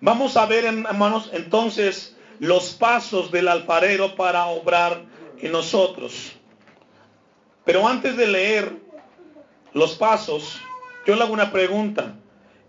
Vamos 0.00 0.36
a 0.36 0.44
ver, 0.44 0.66
hermanos, 0.66 1.30
entonces 1.32 2.16
los 2.38 2.74
pasos 2.74 3.30
del 3.30 3.48
alfarero 3.48 4.14
para 4.16 4.46
obrar 4.46 5.02
en 5.38 5.52
nosotros. 5.52 6.32
Pero 7.64 7.88
antes 7.88 8.16
de 8.16 8.26
leer 8.26 8.76
los 9.72 9.94
pasos, 9.94 10.60
yo 11.06 11.16
le 11.16 11.22
hago 11.22 11.32
una 11.32 11.50
pregunta. 11.50 12.16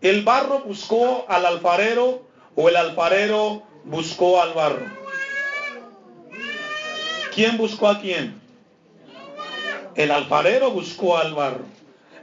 ¿El 0.01 0.23
barro 0.23 0.59
buscó 0.59 1.25
al 1.27 1.45
alfarero 1.45 2.25
o 2.55 2.69
el 2.69 2.77
alfarero 2.77 3.63
buscó 3.83 4.41
al 4.41 4.53
barro? 4.53 5.04
¿Quién 7.35 7.57
buscó 7.57 7.89
a 7.89 7.99
quién? 7.99 8.39
El 9.93 10.11
alfarero 10.11 10.71
buscó 10.71 11.17
al 11.17 11.33
barro. 11.33 11.65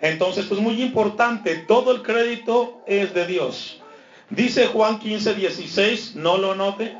Entonces, 0.01 0.47
pues 0.47 0.59
muy 0.59 0.83
importante, 0.83 1.57
todo 1.69 1.93
el 1.93 2.01
crédito 2.01 2.81
es 2.87 3.13
de 3.13 3.27
Dios. 3.27 3.79
Dice 4.31 4.69
Juan 4.69 4.99
15, 4.99 5.35
16, 5.35 6.17
no 6.17 6.39
lo 6.39 6.55
note, 6.55 6.97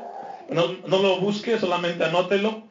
no, 0.49 0.75
no 0.85 0.99
lo 0.99 1.17
busque, 1.17 1.59
solamente 1.59 2.03
anótelo. 2.03 2.61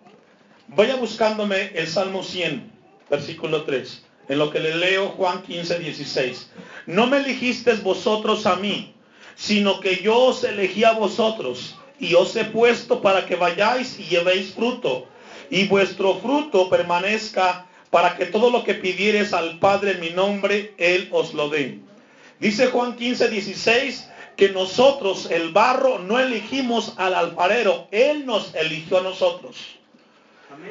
Vaya 0.69 0.95
buscándome 0.95 1.73
el 1.75 1.89
Salmo 1.89 2.23
100, 2.23 2.71
versículo 3.11 3.65
3, 3.65 4.05
en 4.29 4.39
lo 4.39 4.49
que 4.49 4.61
le 4.61 4.77
leo 4.77 5.09
Juan 5.09 5.43
15, 5.43 5.81
16. 5.81 6.51
No 6.87 7.09
me 7.09 7.17
elegisteis 7.17 7.83
vosotros 7.83 8.47
a 8.47 8.55
mí, 8.55 8.95
sino 9.35 9.81
que 9.81 9.97
yo 9.97 10.17
os 10.19 10.45
elegí 10.45 10.85
a 10.85 10.93
vosotros 10.93 11.75
y 11.99 12.15
os 12.15 12.37
he 12.37 12.45
puesto 12.45 13.03
para 13.03 13.27
que 13.27 13.35
vayáis 13.35 13.99
y 13.99 14.05
llevéis 14.05 14.55
fruto 14.55 15.09
y 15.53 15.67
vuestro 15.69 16.15
fruto 16.15 16.71
permanezca 16.71 17.67
para 17.91 18.17
que 18.17 18.25
todo 18.25 18.51
lo 18.51 18.65
que 18.65 18.73
pidieres 18.73 19.35
al 19.35 19.59
Padre 19.59 19.93
en 19.93 20.01
mi 20.01 20.09
nombre, 20.09 20.73
Él 20.79 21.11
os 21.13 21.35
lo 21.35 21.51
dé. 21.51 21.79
Dice 22.41 22.69
Juan 22.69 22.97
15, 22.97 23.29
16, 23.29 24.09
que 24.35 24.49
nosotros, 24.49 25.31
el 25.31 25.53
barro, 25.53 25.99
no 25.99 26.19
elegimos 26.19 26.95
al 26.97 27.15
alfarero, 27.15 27.87
Él 27.91 28.25
nos 28.25 28.55
eligió 28.55 29.01
a 29.01 29.03
nosotros. 29.03 29.77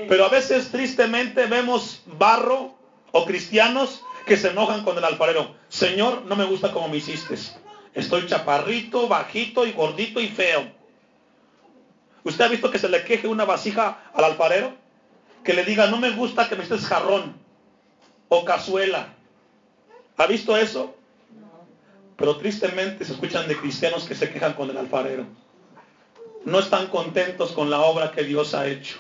Pero 0.10 0.26
a 0.26 0.30
veces 0.30 0.72
tristemente 0.72 1.46
vemos 1.46 2.02
barro 2.08 2.74
o 3.12 3.24
cristianos 3.26 4.02
que 4.26 4.36
se 4.36 4.50
enojan 4.50 4.84
con 4.84 4.98
el 4.98 5.04
alfarero. 5.04 5.54
Señor, 5.70 6.24
no 6.26 6.36
me 6.36 6.46
gusta 6.46 6.72
como 6.72 6.88
me 6.88 6.98
hiciste. 6.98 7.36
Estoy 7.94 8.26
chaparrito, 8.26 9.08
bajito 9.08 9.64
y 9.68 9.74
gordito 9.74 10.20
y 10.20 10.28
feo. 10.28 10.81
¿Usted 12.24 12.46
ha 12.46 12.50
visto 12.50 12.70
que 12.70 12.80
se 12.80 12.90
le 12.90 13.04
queje 13.04 13.28
una 13.28 13.46
vasija 13.46 14.12
al 14.14 14.24
alfarero? 14.24 14.74
Que 15.44 15.54
le 15.54 15.64
diga, 15.64 15.88
no 15.88 15.98
me 15.98 16.12
gusta 16.12 16.48
que 16.48 16.56
me 16.56 16.64
estés 16.64 16.86
jarrón 16.86 17.36
o 18.30 18.46
cazuela. 18.46 19.14
¿Ha 20.18 20.28
visto 20.28 20.56
eso? 20.56 20.96
Pero 22.16 22.38
tristemente 22.38 23.04
se 23.04 23.14
escuchan 23.14 23.48
de 23.48 23.58
cristianos 23.58 24.06
que 24.06 24.14
se 24.14 24.30
quejan 24.30 24.54
con 24.54 24.70
el 24.70 24.78
alfarero. 24.78 25.26
No 26.46 26.60
están 26.60 26.88
contentos 26.88 27.52
con 27.54 27.70
la 27.70 27.82
obra 27.82 28.12
que 28.12 28.24
Dios 28.24 28.54
ha 28.54 28.68
hecho. 28.68 29.00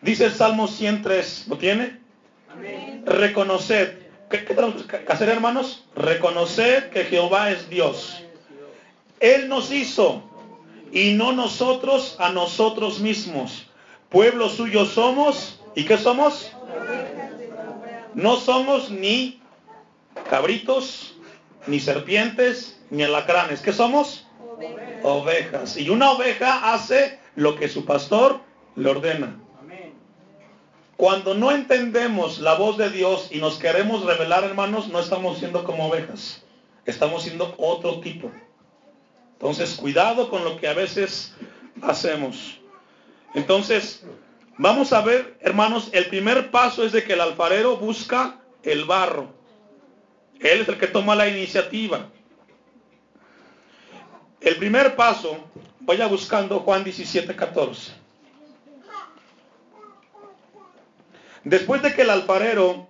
Dice 0.00 0.26
el 0.26 0.32
Salmo 0.32 0.68
103, 0.68 1.48
¿lo 1.48 1.58
tiene? 1.58 2.00
Amén. 2.48 3.02
Reconoced. 3.04 3.98
¿Qué, 4.30 4.44
qué 4.44 4.54
tenemos 4.54 4.84
que 4.84 5.04
hacer, 5.08 5.28
hermanos? 5.28 5.84
Reconocer 5.96 6.90
que 6.90 7.04
Jehová 7.04 7.50
es 7.50 7.68
Dios. 7.68 8.22
Él 9.18 9.48
nos 9.48 9.72
hizo 9.72 10.29
y 10.92 11.12
no 11.12 11.32
nosotros 11.32 12.16
a 12.18 12.30
nosotros 12.30 13.00
mismos. 13.00 13.66
Pueblo 14.08 14.48
suyo 14.48 14.86
somos. 14.86 15.60
¿Y 15.74 15.84
qué 15.84 15.96
somos? 15.96 16.50
No 18.14 18.36
somos 18.36 18.90
ni 18.90 19.40
cabritos, 20.28 21.14
ni 21.66 21.78
serpientes, 21.78 22.80
ni 22.90 23.04
alacranes. 23.04 23.60
¿Qué 23.60 23.72
somos? 23.72 24.26
Ovejas. 25.02 25.76
Y 25.76 25.90
una 25.90 26.10
oveja 26.10 26.74
hace 26.74 27.20
lo 27.36 27.56
que 27.56 27.68
su 27.68 27.84
pastor 27.84 28.40
le 28.74 28.90
ordena. 28.90 29.36
Cuando 30.96 31.34
no 31.34 31.50
entendemos 31.50 32.40
la 32.40 32.54
voz 32.54 32.76
de 32.76 32.90
Dios 32.90 33.28
y 33.30 33.38
nos 33.38 33.58
queremos 33.58 34.04
revelar, 34.04 34.44
hermanos, 34.44 34.88
no 34.88 35.00
estamos 35.00 35.38
siendo 35.38 35.64
como 35.64 35.86
ovejas. 35.86 36.42
Estamos 36.84 37.22
siendo 37.22 37.54
otro 37.56 38.00
tipo. 38.00 38.30
Entonces, 39.40 39.74
cuidado 39.74 40.28
con 40.28 40.44
lo 40.44 40.58
que 40.58 40.68
a 40.68 40.74
veces 40.74 41.32
hacemos. 41.80 42.60
Entonces, 43.34 44.04
vamos 44.58 44.92
a 44.92 45.00
ver, 45.00 45.38
hermanos, 45.40 45.88
el 45.92 46.08
primer 46.08 46.50
paso 46.50 46.84
es 46.84 46.92
de 46.92 47.02
que 47.02 47.14
el 47.14 47.22
alfarero 47.22 47.78
busca 47.78 48.38
el 48.62 48.84
barro. 48.84 49.32
Él 50.40 50.60
es 50.60 50.68
el 50.68 50.76
que 50.76 50.88
toma 50.88 51.14
la 51.14 51.26
iniciativa. 51.26 52.10
El 54.42 54.56
primer 54.56 54.94
paso, 54.94 55.38
vaya 55.80 56.06
buscando 56.06 56.60
Juan 56.60 56.84
17, 56.84 57.34
14. 57.34 57.92
Después 61.44 61.80
de 61.80 61.94
que 61.94 62.02
el 62.02 62.10
alfarero 62.10 62.88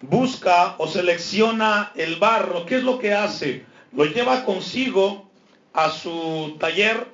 busca 0.00 0.76
o 0.78 0.86
selecciona 0.86 1.90
el 1.96 2.14
barro, 2.14 2.64
¿qué 2.64 2.76
es 2.76 2.84
lo 2.84 3.00
que 3.00 3.12
hace? 3.12 3.66
Lo 3.90 4.04
lleva 4.04 4.44
consigo 4.44 5.33
a 5.74 5.90
su 5.90 6.56
taller 6.58 7.06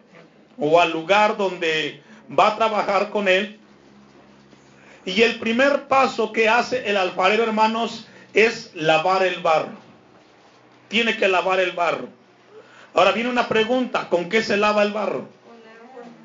o 0.59 0.79
al 0.81 0.93
lugar 0.93 1.37
donde 1.37 2.03
va 2.39 2.49
a 2.49 2.57
trabajar 2.57 3.11
con 3.11 3.27
él. 3.27 3.59
Y 5.05 5.23
el 5.23 5.41
primer 5.41 5.89
paso 5.89 6.31
que 6.31 6.49
hace 6.49 6.89
el 6.89 6.97
alfarero, 6.97 7.43
hermanos, 7.43 8.07
es 8.35 8.71
lavar 8.75 9.23
el 9.25 9.41
barro. 9.41 9.73
Tiene 10.89 11.17
que 11.17 11.27
lavar 11.27 11.59
el 11.59 11.73
barro. 11.73 12.09
Ahora 12.95 13.13
viene 13.13 13.31
una 13.31 13.49
pregunta, 13.49 14.09
¿con 14.09 14.29
qué 14.29 14.43
se 14.43 14.57
lava 14.57 14.83
el 14.83 14.93
barro? 14.93 15.29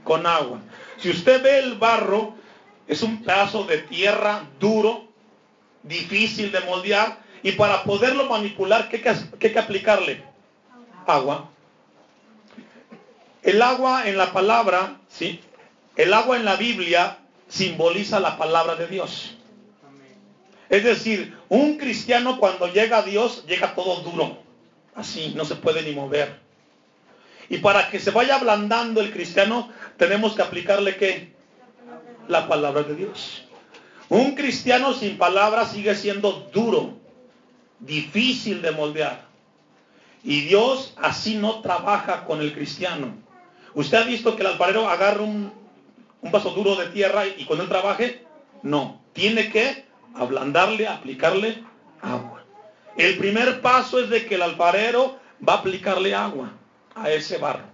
Con 0.03 0.27
agua. 0.27 0.59
Si 0.97 1.09
usted 1.09 1.41
ve 1.41 1.59
el 1.59 1.75
barro, 1.75 2.35
es 2.87 3.01
un 3.01 3.23
pedazo 3.23 3.63
de 3.63 3.79
tierra 3.79 4.43
duro, 4.59 5.07
difícil 5.83 6.51
de 6.51 6.59
moldear, 6.61 7.19
y 7.43 7.53
para 7.53 7.83
poderlo 7.83 8.27
manipular, 8.27 8.89
¿qué, 8.89 9.01
hay 9.07 9.51
que 9.51 9.59
aplicarle? 9.59 10.23
Agua. 11.05 11.49
El 13.45 13.61
agua 13.61 14.09
en 14.09 14.17
la 14.17 14.33
palabra, 14.33 14.97
¿sí? 15.07 15.39
El 15.95 16.15
agua 16.15 16.35
en 16.35 16.45
la 16.45 16.55
Biblia 16.55 17.19
simboliza 17.47 18.19
la 18.19 18.39
palabra 18.39 18.75
de 18.75 18.87
Dios. 18.87 19.35
Es 20.67 20.83
decir, 20.83 21.37
un 21.47 21.77
cristiano 21.77 22.39
cuando 22.39 22.73
llega 22.73 22.97
a 22.97 23.01
Dios 23.03 23.45
llega 23.45 23.75
todo 23.75 23.97
duro, 24.01 24.39
así, 24.95 25.33
no 25.35 25.45
se 25.45 25.53
puede 25.53 25.83
ni 25.83 25.91
mover. 25.91 26.39
Y 27.47 27.59
para 27.59 27.91
que 27.91 27.99
se 27.99 28.09
vaya 28.09 28.37
ablandando 28.37 28.99
el 28.99 29.13
cristiano, 29.13 29.69
tenemos 29.97 30.35
que 30.35 30.41
aplicarle 30.41 30.95
qué? 30.95 31.31
La 32.27 32.47
palabra 32.47 32.81
de 32.81 32.95
Dios. 32.95 33.43
Un 34.09 34.33
cristiano 34.33 34.91
sin 34.95 35.19
palabra 35.19 35.67
sigue 35.67 35.93
siendo 35.93 36.49
duro, 36.51 36.97
difícil 37.79 38.63
de 38.63 38.71
moldear. 38.71 39.23
Y 40.23 40.41
Dios 40.41 40.95
así 40.97 41.35
no 41.35 41.61
trabaja 41.61 42.25
con 42.25 42.41
el 42.41 42.51
cristiano. 42.51 43.23
¿Usted 43.75 43.97
ha 43.97 44.03
visto 44.03 44.35
que 44.35 44.41
el 44.41 44.47
alfarero 44.47 44.89
agarra 44.89 45.21
un, 45.21 45.51
un 46.21 46.31
vaso 46.31 46.51
duro 46.51 46.75
de 46.75 46.87
tierra 46.87 47.27
y 47.27 47.45
cuando 47.45 47.63
él 47.63 47.69
trabaje? 47.69 48.25
No, 48.63 49.01
tiene 49.13 49.51
que 49.51 49.85
ablandarle, 50.15 50.87
aplicarle 50.87 51.63
agua. 52.01 52.43
El 52.97 53.17
primer 53.17 53.61
paso 53.61 53.99
es 53.99 54.09
de 54.09 54.25
que 54.25 54.35
el 54.35 54.41
alfarero 54.41 55.19
va 55.47 55.55
a 55.55 55.57
aplicarle 55.57 56.15
agua 56.15 56.51
a 56.95 57.11
ese 57.11 57.37
barro. 57.37 57.65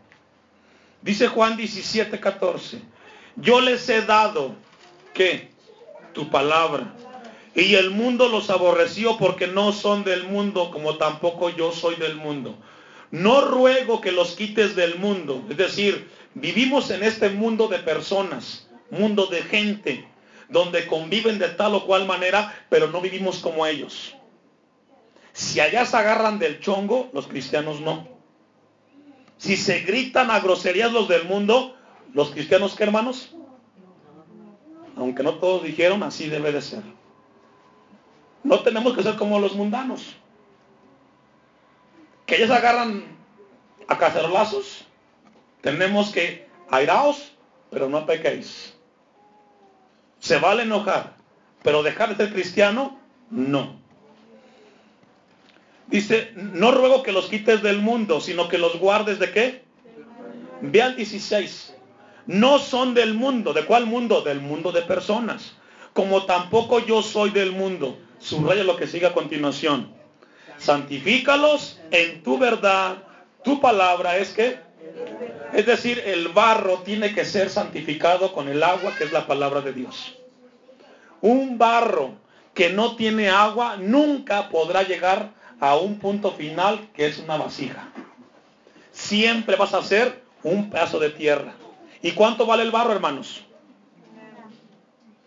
Dice 1.01 1.27
Juan 1.27 1.55
17, 1.55 2.19
14, 2.19 2.81
yo 3.35 3.61
les 3.61 3.87
he 3.89 4.01
dado, 4.01 4.55
¿qué? 5.13 5.51
Tu 6.13 6.29
palabra. 6.29 6.93
Y 7.53 7.75
el 7.75 7.91
mundo 7.91 8.27
los 8.29 8.49
aborreció 8.49 9.17
porque 9.17 9.47
no 9.47 9.71
son 9.71 10.03
del 10.03 10.23
mundo, 10.23 10.71
como 10.71 10.97
tampoco 10.97 11.49
yo 11.49 11.71
soy 11.71 11.95
del 11.95 12.15
mundo. 12.15 12.55
No 13.11 13.41
ruego 13.41 13.99
que 13.99 14.11
los 14.11 14.35
quites 14.35 14.75
del 14.75 14.97
mundo. 14.97 15.45
Es 15.49 15.57
decir, 15.57 16.09
vivimos 16.33 16.89
en 16.91 17.03
este 17.03 17.29
mundo 17.29 17.67
de 17.67 17.79
personas, 17.79 18.69
mundo 18.89 19.27
de 19.27 19.41
gente, 19.41 20.07
donde 20.47 20.87
conviven 20.87 21.37
de 21.37 21.49
tal 21.49 21.75
o 21.75 21.85
cual 21.85 22.05
manera, 22.05 22.53
pero 22.69 22.87
no 22.87 23.01
vivimos 23.01 23.39
como 23.39 23.65
ellos. 23.65 24.15
Si 25.33 25.59
allá 25.59 25.85
se 25.85 25.97
agarran 25.97 26.39
del 26.39 26.59
chongo, 26.61 27.09
los 27.13 27.27
cristianos 27.27 27.81
no. 27.81 28.07
Si 29.37 29.57
se 29.57 29.79
gritan 29.81 30.31
a 30.31 30.39
groserías 30.39 30.93
los 30.93 31.07
del 31.07 31.25
mundo, 31.25 31.75
los 32.13 32.31
cristianos, 32.31 32.75
¿qué 32.75 32.83
hermanos? 32.83 33.35
Aunque 34.95 35.23
no 35.23 35.35
todos 35.35 35.63
dijeron, 35.63 36.03
así 36.03 36.29
debe 36.29 36.51
de 36.51 36.61
ser. 36.61 36.83
No 38.43 38.59
tenemos 38.59 38.95
que 38.95 39.03
ser 39.03 39.15
como 39.15 39.39
los 39.39 39.53
mundanos 39.55 40.15
que 42.31 42.37
ellos 42.37 42.51
agarran 42.51 43.03
a 43.89 43.97
cacerolazos, 43.97 44.85
tenemos 45.59 46.11
que 46.11 46.47
airaos, 46.69 47.33
pero 47.69 47.89
no 47.89 48.05
pequéis. 48.05 48.73
Se 50.19 50.37
vale 50.39 50.63
enojar, 50.63 51.17
pero 51.61 51.83
dejar 51.83 52.07
de 52.07 52.23
ser 52.23 52.33
cristiano, 52.33 52.97
no. 53.29 53.75
Dice, 55.87 56.31
no 56.37 56.71
ruego 56.71 57.03
que 57.03 57.11
los 57.11 57.27
quites 57.27 57.61
del 57.63 57.79
mundo, 57.79 58.21
sino 58.21 58.47
que 58.47 58.57
los 58.57 58.79
guardes 58.79 59.19
de 59.19 59.31
qué? 59.33 59.65
Ve 60.61 60.81
al 60.81 60.95
16. 60.95 61.75
No 62.27 62.59
son 62.59 62.93
del 62.93 63.13
mundo. 63.13 63.51
¿De 63.51 63.65
cuál 63.65 63.87
mundo? 63.87 64.21
Del 64.21 64.39
mundo 64.39 64.71
de 64.71 64.83
personas. 64.83 65.57
Como 65.91 66.23
tampoco 66.25 66.79
yo 66.79 67.03
soy 67.03 67.31
del 67.31 67.51
mundo. 67.51 67.99
Subraya 68.19 68.63
lo 68.63 68.77
que 68.77 68.87
sigue 68.87 69.07
a 69.07 69.13
continuación 69.13 69.99
santifícalos 70.61 71.79
en 71.89 72.23
tu 72.23 72.37
verdad. 72.37 72.97
Tu 73.43 73.59
palabra 73.59 74.17
es 74.17 74.29
que, 74.29 74.59
es 75.53 75.65
decir, 75.65 75.99
el 76.05 76.29
barro 76.29 76.79
tiene 76.79 77.13
que 77.13 77.25
ser 77.25 77.49
santificado 77.49 78.31
con 78.31 78.47
el 78.47 78.61
agua 78.63 78.93
que 78.95 79.05
es 79.05 79.11
la 79.11 79.25
palabra 79.25 79.61
de 79.61 79.73
Dios. 79.73 80.15
Un 81.21 81.57
barro 81.57 82.13
que 82.53 82.69
no 82.69 82.95
tiene 82.95 83.29
agua 83.29 83.77
nunca 83.77 84.49
podrá 84.49 84.83
llegar 84.83 85.31
a 85.59 85.75
un 85.75 85.99
punto 85.99 86.31
final 86.31 86.89
que 86.93 87.07
es 87.07 87.19
una 87.19 87.37
vasija. 87.37 87.89
Siempre 88.91 89.55
vas 89.55 89.73
a 89.73 89.83
ser 89.83 90.21
un 90.43 90.69
pedazo 90.69 90.99
de 90.99 91.09
tierra. 91.09 91.53
¿Y 92.01 92.11
cuánto 92.11 92.45
vale 92.45 92.63
el 92.63 92.71
barro, 92.71 92.91
hermanos? 92.91 93.43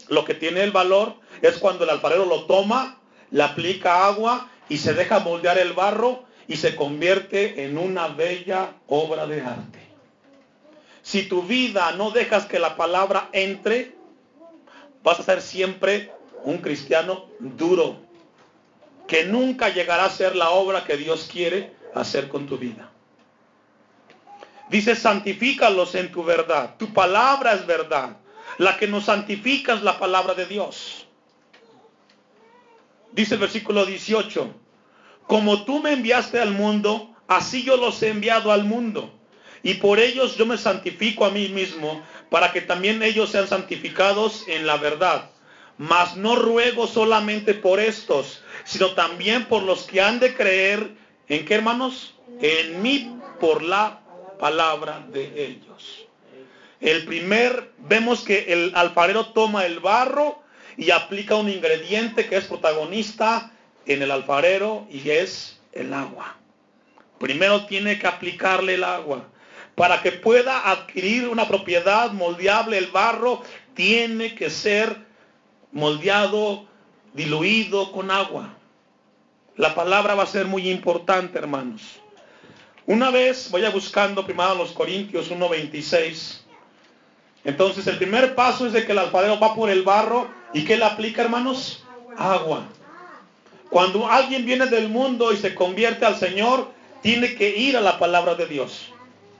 Lo 0.09 0.25
que 0.25 0.35
tiene 0.35 0.63
el 0.63 0.71
valor 0.71 1.15
es 1.41 1.57
cuando 1.59 1.85
el 1.85 1.91
alfarero 1.91 2.27
lo 2.27 2.45
toma, 2.45 2.99
le 3.31 3.43
aplica 3.43 4.07
agua 4.07 4.51
y 4.69 4.79
se 4.79 4.95
deja 4.95 5.19
moldear 5.19 5.59
el 5.59 5.73
barro 5.73 6.25
y 6.47 6.57
se 6.57 6.77
convierte 6.77 7.65
en 7.65 7.79
una 7.79 8.09
bella 8.09 8.73
obra 8.87 9.27
de 9.27 9.41
arte. 9.41 9.79
Si 11.03 11.25
tu 11.25 11.43
vida 11.43 11.93
no 11.93 12.11
dejas 12.11 12.47
que 12.47 12.59
la 12.59 12.77
palabra 12.77 13.29
entre, 13.33 13.95
vas 15.03 15.21
a 15.21 15.23
ser 15.23 15.43
siempre 15.43 16.13
un 16.45 16.59
cristiano 16.59 17.27
duro, 17.39 17.99
que 19.07 19.25
nunca 19.25 19.69
llegará 19.69 20.07
a 20.07 20.11
ser 20.11 20.35
la 20.35 20.51
obra 20.51 20.85
que 20.85 20.97
Dios 20.97 21.29
quiere 21.31 21.73
hacer 21.95 22.29
con 22.29 22.47
tu 22.47 22.57
vida. 22.57 22.91
Dice, 24.71 24.97
santifícalos 24.97 25.95
en 25.95 26.11
tu 26.11 26.25
verdad. 26.25 26.77
Tu 26.79 26.93
palabra 26.93 27.53
es 27.53 27.67
verdad. 27.67 28.17
La 28.59 28.77
que 28.77 28.87
nos 28.87 29.05
santifica 29.05 29.75
es 29.75 29.83
la 29.83 29.99
palabra 29.99 30.35
de 30.35 30.47
Dios. 30.47 31.04
Dice 33.15 33.35
el 33.35 33.41
versículo 33.41 33.87
18, 33.87 34.53
como 35.29 35.65
tú 35.65 35.81
me 35.81 35.93
enviaste 35.93 36.41
al 36.41 36.51
mundo, 36.51 37.15
así 37.29 37.63
yo 37.63 37.77
los 37.77 38.03
he 38.03 38.09
enviado 38.09 38.51
al 38.51 38.65
mundo. 38.65 39.15
Y 39.63 39.75
por 39.75 40.01
ellos 40.01 40.37
yo 40.37 40.47
me 40.47 40.59
santifico 40.59 41.25
a 41.25 41.31
mí 41.31 41.49
mismo, 41.49 42.03
para 42.29 42.51
que 42.51 42.61
también 42.61 43.05
ellos 43.05 43.31
sean 43.31 43.47
santificados 43.47 44.49
en 44.49 44.67
la 44.67 44.79
verdad. 44.79 45.31
Mas 45.79 46.17
no 46.17 46.35
ruego 46.35 46.89
solamente 46.89 47.55
por 47.55 47.79
estos, 47.79 48.43
sino 48.65 48.91
también 48.95 49.45
por 49.45 49.63
los 49.63 49.85
que 49.85 50.01
han 50.01 50.19
de 50.19 50.35
creer, 50.35 50.97
¿en 51.29 51.45
qué 51.45 51.55
hermanos? 51.55 52.17
En 52.43 52.83
mí 52.83 53.17
por 53.39 53.63
la 53.63 54.01
palabra 54.41 55.07
de 55.13 55.47
ellos. 55.47 56.05
El 56.81 57.05
primer, 57.05 57.73
vemos 57.79 58.23
que 58.23 58.53
el 58.53 58.73
alfarero 58.75 59.27
toma 59.27 59.67
el 59.67 59.79
barro 59.79 60.44
y 60.77 60.91
aplica 60.91 61.37
un 61.37 61.49
ingrediente 61.49 62.27
que 62.27 62.37
es 62.37 62.45
protagonista 62.45 63.51
en 63.87 64.03
el 64.03 64.11
alfarero 64.11 64.87
y 64.91 65.11
es 65.11 65.59
el 65.73 65.93
agua. 65.93 66.37
Primero 67.19 67.67
tiene 67.67 67.99
que 67.99 68.07
aplicarle 68.07 68.75
el 68.75 68.85
agua. 68.85 69.29
Para 69.75 70.03
que 70.03 70.13
pueda 70.13 70.71
adquirir 70.71 71.29
una 71.29 71.49
propiedad 71.49 72.13
moldeable, 72.13 72.79
el 72.79 72.89
barro 72.89 73.43
tiene 73.75 74.35
que 74.35 74.51
ser 74.51 74.97
moldeado, 75.73 76.67
diluido 77.13 77.91
con 77.91 78.11
agua. 78.11 78.55
La 79.57 79.75
palabra 79.75 80.15
va 80.15 80.25
a 80.25 80.27
ser 80.27 80.47
muy 80.47 80.69
importante, 80.69 81.39
hermanos. 81.39 82.01
Una 82.87 83.11
vez, 83.11 83.51
voy 83.51 83.65
a 83.65 83.71
buscando 83.71 84.25
primero 84.25 84.55
los 84.55 84.73
Corintios 84.73 85.31
1.26. 85.31 86.41
Entonces 87.45 87.87
el 87.87 87.99
primer 87.99 88.35
paso 88.35 88.67
es 88.67 88.73
de 88.73 88.85
que 88.85 88.93
el 88.93 88.99
alfarero 88.99 89.39
va 89.39 89.55
por 89.55 89.71
el 89.71 89.83
barro 89.83 90.29
¿Y 90.55 90.65
qué 90.65 90.77
le 90.77 90.85
aplica, 90.85 91.23
hermanos? 91.23 91.85
Agua. 92.17 92.69
Cuando 93.69 94.09
alguien 94.09 94.47
viene 94.47 94.67
del 94.67 94.89
mundo 94.89 95.33
y 95.33 95.37
se 95.37 95.55
convierte 95.55 96.07
al 96.07 96.17
Señor, 96.17 96.71
tiene 97.03 97.35
que 97.35 97.57
ir 97.57 97.77
a 97.77 97.81
la 97.81 97.99
palabra 97.99 98.37
de 98.37 98.47
Dios. 98.47 98.93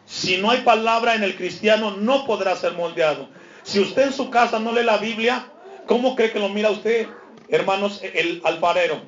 Si 0.07 0.37
no 0.39 0.51
hay 0.51 0.63
palabra 0.63 1.15
en 1.15 1.23
el 1.23 1.37
cristiano, 1.37 1.93
no 1.93 2.27
podrá 2.27 2.57
ser 2.57 2.73
moldeado. 2.73 3.29
Si 3.63 3.79
usted 3.81 4.09
en 4.09 4.13
su 4.13 4.29
casa 4.29 4.59
no 4.59 4.73
lee 4.73 4.83
la 4.83 4.99
Biblia, 4.99 5.47
¿cómo 5.87 6.17
cree 6.17 6.33
que 6.33 6.41
lo 6.41 6.49
mira 6.49 6.71
usted, 6.71 7.07
hermanos, 7.49 8.01
el 8.03 8.43
alfarero? 8.45 9.01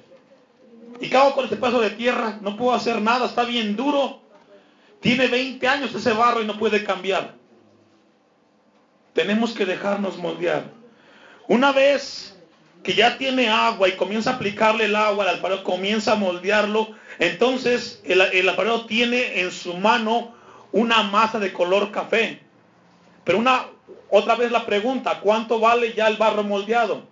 Y 1.00 1.10
cago 1.10 1.34
con 1.34 1.44
este 1.44 1.56
pedazo 1.56 1.80
de 1.80 1.90
tierra, 1.90 2.38
no 2.40 2.56
puedo 2.56 2.72
hacer 2.72 3.02
nada, 3.02 3.26
está 3.26 3.44
bien 3.44 3.76
duro. 3.76 4.20
Tiene 5.00 5.26
20 5.26 5.68
años 5.68 5.94
ese 5.94 6.12
barro 6.12 6.40
y 6.40 6.46
no 6.46 6.56
puede 6.56 6.84
cambiar. 6.84 7.34
Tenemos 9.12 9.52
que 9.52 9.66
dejarnos 9.66 10.16
moldear. 10.16 10.70
Una 11.48 11.72
vez 11.72 12.36
que 12.82 12.94
ya 12.94 13.18
tiene 13.18 13.48
agua 13.48 13.88
y 13.88 13.92
comienza 13.92 14.30
a 14.30 14.34
aplicarle 14.34 14.84
el 14.84 14.96
agua, 14.96 15.24
el 15.24 15.30
alfarero 15.30 15.64
comienza 15.64 16.12
a 16.12 16.16
moldearlo, 16.16 16.90
entonces 17.18 18.00
el, 18.04 18.20
el 18.20 18.50
tiene 18.86 19.40
en 19.40 19.50
su 19.50 19.74
mano 19.74 20.34
una 20.72 21.02
masa 21.02 21.38
de 21.38 21.52
color 21.52 21.90
café. 21.90 22.40
Pero 23.24 23.38
una, 23.38 23.66
otra 24.10 24.36
vez 24.36 24.52
la 24.52 24.66
pregunta, 24.66 25.20
¿cuánto 25.20 25.58
vale 25.58 25.94
ya 25.94 26.06
el 26.08 26.16
barro 26.16 26.44
moldeado? 26.44 27.04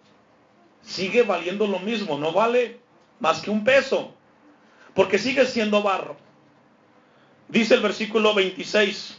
Sigue 0.82 1.22
valiendo 1.22 1.66
lo 1.66 1.78
mismo, 1.78 2.18
no 2.18 2.32
vale 2.32 2.78
más 3.20 3.40
que 3.40 3.50
un 3.50 3.64
peso, 3.64 4.12
porque 4.94 5.18
sigue 5.18 5.46
siendo 5.46 5.82
barro. 5.82 6.16
Dice 7.48 7.74
el 7.74 7.80
versículo 7.80 8.34
26, 8.34 9.18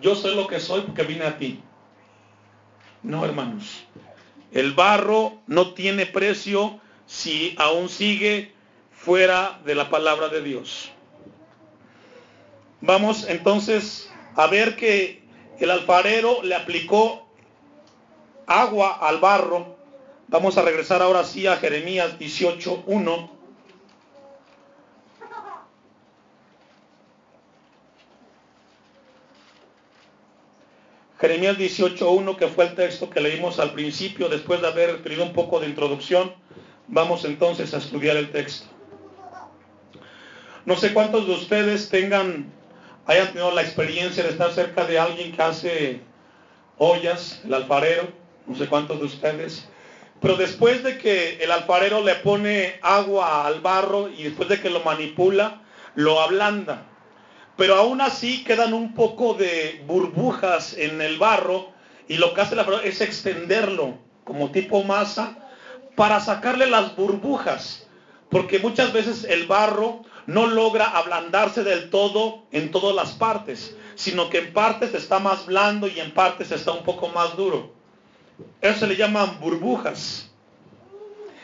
yo 0.00 0.14
soy 0.14 0.34
lo 0.34 0.46
que 0.46 0.60
soy 0.60 0.82
porque 0.82 1.02
vine 1.02 1.24
a 1.24 1.38
ti. 1.38 1.60
No, 3.02 3.24
hermanos. 3.24 3.84
El 4.52 4.72
barro 4.72 5.38
no 5.46 5.74
tiene 5.74 6.06
precio 6.06 6.80
si 7.06 7.54
aún 7.58 7.88
sigue 7.88 8.52
fuera 8.90 9.60
de 9.64 9.74
la 9.74 9.90
palabra 9.90 10.28
de 10.28 10.42
Dios. 10.42 10.90
Vamos 12.80 13.26
entonces 13.28 14.10
a 14.34 14.46
ver 14.46 14.76
que 14.76 15.22
el 15.58 15.70
alfarero 15.70 16.42
le 16.42 16.54
aplicó 16.54 17.26
agua 18.46 18.98
al 19.00 19.18
barro. 19.18 19.76
Vamos 20.28 20.58
a 20.58 20.62
regresar 20.62 21.02
ahora 21.02 21.24
sí 21.24 21.46
a 21.46 21.56
Jeremías 21.56 22.18
18.1. 22.18 23.35
Jeremías 31.26 31.58
18.1, 31.58 32.36
que 32.36 32.46
fue 32.46 32.66
el 32.66 32.76
texto 32.76 33.10
que 33.10 33.20
leímos 33.20 33.58
al 33.58 33.72
principio, 33.72 34.28
después 34.28 34.60
de 34.60 34.68
haber 34.68 35.02
tenido 35.02 35.24
un 35.24 35.32
poco 35.32 35.58
de 35.58 35.66
introducción, 35.66 36.32
vamos 36.86 37.24
entonces 37.24 37.74
a 37.74 37.78
estudiar 37.78 38.16
el 38.16 38.30
texto. 38.30 38.68
No 40.66 40.76
sé 40.76 40.94
cuántos 40.94 41.26
de 41.26 41.32
ustedes 41.32 41.88
tengan, 41.88 42.52
hayan 43.06 43.26
tenido 43.32 43.50
la 43.50 43.62
experiencia 43.62 44.22
de 44.22 44.28
estar 44.28 44.52
cerca 44.52 44.84
de 44.84 45.00
alguien 45.00 45.32
que 45.32 45.42
hace 45.42 46.00
ollas, 46.78 47.40
el 47.44 47.54
alfarero, 47.54 48.04
no 48.46 48.54
sé 48.54 48.68
cuántos 48.68 49.00
de 49.00 49.06
ustedes, 49.06 49.66
pero 50.20 50.36
después 50.36 50.84
de 50.84 50.96
que 50.96 51.42
el 51.42 51.50
alfarero 51.50 52.04
le 52.04 52.14
pone 52.14 52.78
agua 52.82 53.48
al 53.48 53.60
barro 53.62 54.08
y 54.08 54.22
después 54.22 54.48
de 54.48 54.60
que 54.60 54.70
lo 54.70 54.78
manipula, 54.84 55.60
lo 55.96 56.20
ablanda 56.20 56.86
pero 57.56 57.76
aún 57.76 58.00
así 58.00 58.44
quedan 58.44 58.74
un 58.74 58.94
poco 58.94 59.34
de 59.34 59.82
burbujas 59.86 60.74
en 60.76 61.00
el 61.00 61.18
barro 61.18 61.70
y 62.08 62.18
lo 62.18 62.34
que 62.34 62.42
hace 62.42 62.54
la 62.54 62.66
es 62.84 63.00
extenderlo 63.00 63.98
como 64.24 64.50
tipo 64.50 64.84
masa 64.84 65.36
para 65.94 66.20
sacarle 66.20 66.66
las 66.68 66.94
burbujas, 66.94 67.86
porque 68.30 68.58
muchas 68.58 68.92
veces 68.92 69.24
el 69.24 69.46
barro 69.46 70.02
no 70.26 70.46
logra 70.46 70.86
ablandarse 70.86 71.64
del 71.64 71.88
todo 71.88 72.42
en 72.52 72.70
todas 72.70 72.94
las 72.94 73.12
partes, 73.12 73.74
sino 73.94 74.28
que 74.28 74.38
en 74.38 74.52
partes 74.52 74.92
está 74.94 75.18
más 75.18 75.46
blando 75.46 75.88
y 75.88 75.98
en 76.00 76.12
partes 76.12 76.50
está 76.50 76.72
un 76.72 76.84
poco 76.84 77.08
más 77.08 77.36
duro. 77.36 77.72
Eso 78.60 78.80
se 78.80 78.86
le 78.88 78.96
llaman 78.96 79.40
burbujas. 79.40 80.30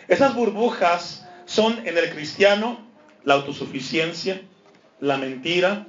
Esas 0.09 0.35
burbujas 0.35 1.27
son 1.47 1.87
en 1.87 1.97
el 1.97 2.11
cristiano 2.11 2.79
la 3.25 3.35
autosuficiencia, 3.35 4.43
la 5.01 5.17
mentira, 5.17 5.87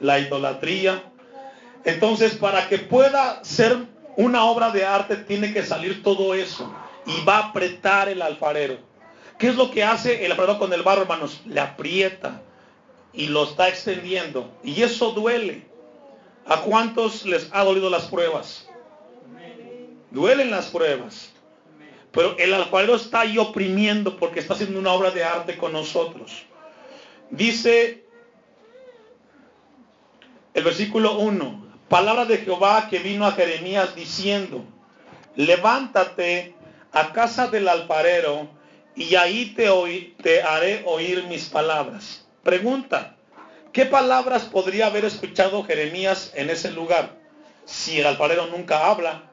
la 0.00 0.18
idolatría. 0.18 1.02
Entonces, 1.84 2.34
para 2.34 2.68
que 2.68 2.78
pueda 2.78 3.42
ser 3.44 3.78
una 4.16 4.44
obra 4.44 4.70
de 4.70 4.84
arte, 4.84 5.16
tiene 5.16 5.52
que 5.52 5.62
salir 5.62 6.02
todo 6.02 6.34
eso. 6.34 6.72
Y 7.06 7.24
va 7.24 7.36
a 7.36 7.48
apretar 7.48 8.08
el 8.08 8.20
alfarero. 8.20 8.78
¿Qué 9.38 9.48
es 9.48 9.56
lo 9.56 9.70
que 9.70 9.84
hace 9.84 10.24
el 10.24 10.32
alfarero 10.32 10.58
con 10.58 10.72
el 10.72 10.82
barro, 10.82 11.02
hermanos? 11.02 11.40
Le 11.46 11.60
aprieta 11.60 12.42
y 13.12 13.28
lo 13.28 13.44
está 13.44 13.68
extendiendo. 13.68 14.52
Y 14.62 14.82
eso 14.82 15.12
duele. 15.12 15.66
¿A 16.46 16.62
cuántos 16.62 17.24
les 17.24 17.48
ha 17.52 17.62
dolido 17.62 17.90
las 17.90 18.06
pruebas? 18.06 18.68
Duelen 20.10 20.50
las 20.50 20.66
pruebas. 20.66 21.32
Pero 22.10 22.36
el 22.38 22.54
alfarero 22.54 22.96
está 22.96 23.20
ahí 23.20 23.38
oprimiendo 23.38 24.16
porque 24.16 24.40
está 24.40 24.54
haciendo 24.54 24.78
una 24.78 24.92
obra 24.92 25.10
de 25.10 25.24
arte 25.24 25.56
con 25.56 25.72
nosotros. 25.72 26.44
Dice 27.30 28.07
el 30.54 30.64
versículo 30.64 31.18
1, 31.18 31.66
palabra 31.88 32.24
de 32.24 32.38
Jehová 32.38 32.88
que 32.88 32.98
vino 32.98 33.26
a 33.26 33.32
Jeremías 33.32 33.94
diciendo, 33.94 34.64
levántate 35.36 36.54
a 36.92 37.12
casa 37.12 37.48
del 37.48 37.68
alfarero 37.68 38.48
y 38.96 39.14
ahí 39.14 39.54
te, 39.54 39.68
te 40.22 40.42
haré 40.42 40.82
oír 40.86 41.24
mis 41.24 41.44
palabras. 41.48 42.26
Pregunta, 42.42 43.14
¿qué 43.72 43.86
palabras 43.86 44.44
podría 44.44 44.86
haber 44.86 45.04
escuchado 45.04 45.64
Jeremías 45.64 46.32
en 46.34 46.50
ese 46.50 46.72
lugar 46.72 47.16
si 47.64 48.00
el 48.00 48.06
alfarero 48.06 48.46
nunca 48.46 48.88
habla? 48.90 49.24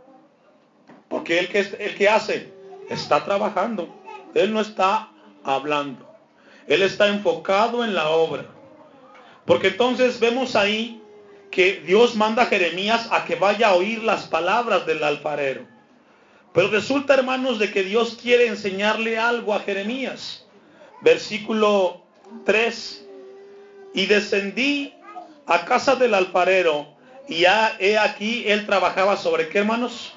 Porque 1.08 1.40
el 1.40 1.48
que, 1.48 1.60
el 1.60 1.96
que 1.96 2.10
hace 2.10 2.54
está 2.90 3.24
trabajando, 3.24 3.90
él 4.34 4.54
no 4.54 4.62
está 4.62 5.10
hablando, 5.44 6.08
él 6.68 6.82
está 6.82 7.08
enfocado 7.08 7.84
en 7.84 7.96
la 7.96 8.10
obra. 8.10 8.46
Porque 9.46 9.68
entonces 9.68 10.20
vemos 10.20 10.56
ahí 10.56 11.02
que 11.56 11.82
Dios 11.86 12.16
manda 12.16 12.44
a 12.44 12.48
Jeremías 12.48 13.08
a 13.12 13.24
que 13.24 13.36
vaya 13.36 13.70
a 13.70 13.76
oír 13.76 14.04
las 14.04 14.26
palabras 14.28 14.86
del 14.86 15.02
alfarero. 15.02 15.66
Pero 16.54 16.68
resulta, 16.68 17.14
hermanos, 17.14 17.60
de 17.60 17.72
que 17.72 17.84
Dios 17.84 18.18
quiere 18.22 18.48
enseñarle 18.48 19.18
algo 19.18 19.54
a 19.54 19.62
Jeremías. 19.62 20.46
Versículo 21.00 22.02
3. 22.44 23.08
Y 23.94 24.06
descendí 24.06 24.94
a 25.46 25.64
casa 25.64 25.96
del 25.96 26.14
alfarero 26.14 26.88
y 27.30 27.42
ya 27.42 27.78
he 27.80 27.98
aquí 27.98 28.44
él 28.48 28.66
trabajaba 28.66 29.16
sobre 29.16 29.48
qué, 29.48 29.60
hermanos? 29.60 30.14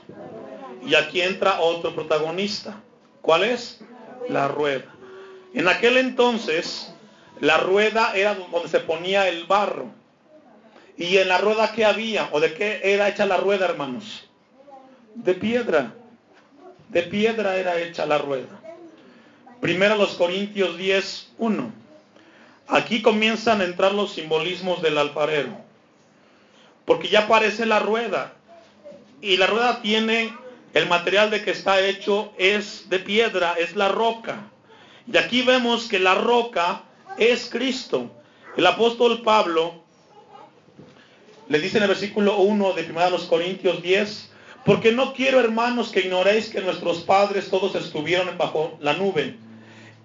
Y 0.84 0.96
aquí 0.96 1.20
entra 1.22 1.60
otro 1.60 1.94
protagonista. 1.94 2.80
¿Cuál 3.22 3.44
es? 3.44 3.80
La 4.28 4.48
rueda. 4.48 4.86
En 5.54 5.68
aquel 5.68 5.98
entonces, 5.98 6.92
la 7.40 7.58
rueda 7.58 8.16
era 8.16 8.34
donde 8.34 8.68
se 8.68 8.80
ponía 8.80 9.28
el 9.28 9.44
barro. 9.44 9.96
¿Y 10.98 11.16
en 11.18 11.28
la 11.28 11.38
rueda 11.38 11.70
qué 11.72 11.84
había? 11.84 12.28
¿O 12.32 12.40
de 12.40 12.54
qué 12.54 12.80
era 12.82 13.08
hecha 13.08 13.24
la 13.24 13.36
rueda, 13.36 13.66
hermanos? 13.66 14.28
De 15.14 15.32
piedra. 15.32 15.94
De 16.88 17.04
piedra 17.04 17.56
era 17.56 17.78
hecha 17.78 18.04
la 18.04 18.18
rueda. 18.18 18.60
Primero 19.60 19.94
los 19.94 20.16
Corintios 20.16 20.76
10, 20.76 21.30
1. 21.38 21.72
Aquí 22.66 23.00
comienzan 23.00 23.60
a 23.60 23.64
entrar 23.64 23.94
los 23.94 24.14
simbolismos 24.14 24.82
del 24.82 24.98
alfarero. 24.98 25.56
Porque 26.84 27.08
ya 27.08 27.20
aparece 27.20 27.64
la 27.64 27.78
rueda. 27.78 28.32
Y 29.20 29.36
la 29.36 29.46
rueda 29.46 29.80
tiene 29.80 30.32
el 30.74 30.88
material 30.88 31.30
de 31.30 31.44
que 31.44 31.52
está 31.52 31.80
hecho 31.80 32.32
es 32.38 32.88
de 32.88 32.98
piedra, 32.98 33.54
es 33.56 33.76
la 33.76 33.88
roca. 33.88 34.50
Y 35.10 35.16
aquí 35.16 35.42
vemos 35.42 35.88
que 35.88 36.00
la 36.00 36.16
roca 36.16 36.82
es 37.18 37.48
Cristo. 37.48 38.10
El 38.56 38.66
apóstol 38.66 39.22
Pablo 39.22 39.86
le 41.48 41.58
dice 41.60 41.78
en 41.78 41.84
el 41.84 41.88
versículo 41.88 42.38
1 42.38 42.72
de 42.74 42.82
1 42.82 43.28
Corintios 43.28 43.82
10, 43.82 44.30
porque 44.64 44.92
no 44.92 45.14
quiero 45.14 45.40
hermanos 45.40 45.90
que 45.90 46.00
ignoréis 46.00 46.50
que 46.50 46.60
nuestros 46.60 46.98
padres 46.98 47.48
todos 47.48 47.74
estuvieron 47.74 48.36
bajo 48.36 48.76
la 48.80 48.92
nube 48.92 49.36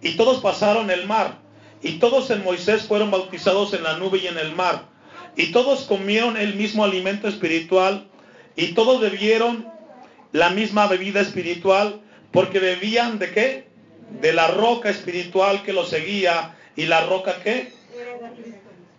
y 0.01 0.15
todos 0.15 0.41
pasaron 0.41 0.89
el 0.89 1.05
mar 1.05 1.39
y 1.81 1.93
todos 1.99 2.29
en 2.29 2.43
Moisés 2.43 2.83
fueron 2.83 3.11
bautizados 3.11 3.73
en 3.73 3.83
la 3.83 3.97
nube 3.97 4.19
y 4.19 4.27
en 4.27 4.37
el 4.37 4.55
mar 4.55 4.85
y 5.35 5.51
todos 5.51 5.81
comieron 5.81 6.37
el 6.37 6.55
mismo 6.55 6.83
alimento 6.83 7.27
espiritual 7.27 8.07
y 8.55 8.67
todos 8.73 9.01
bebieron 9.01 9.67
la 10.31 10.49
misma 10.49 10.87
bebida 10.87 11.19
espiritual 11.19 12.01
porque 12.31 12.59
bebían 12.59 13.19
de 13.19 13.31
qué? 13.31 13.67
De 14.21 14.31
la 14.31 14.47
roca 14.47 14.89
espiritual 14.89 15.63
que 15.63 15.73
los 15.73 15.89
seguía 15.89 16.55
y 16.75 16.85
la 16.85 17.05
roca 17.05 17.35
qué? 17.43 17.73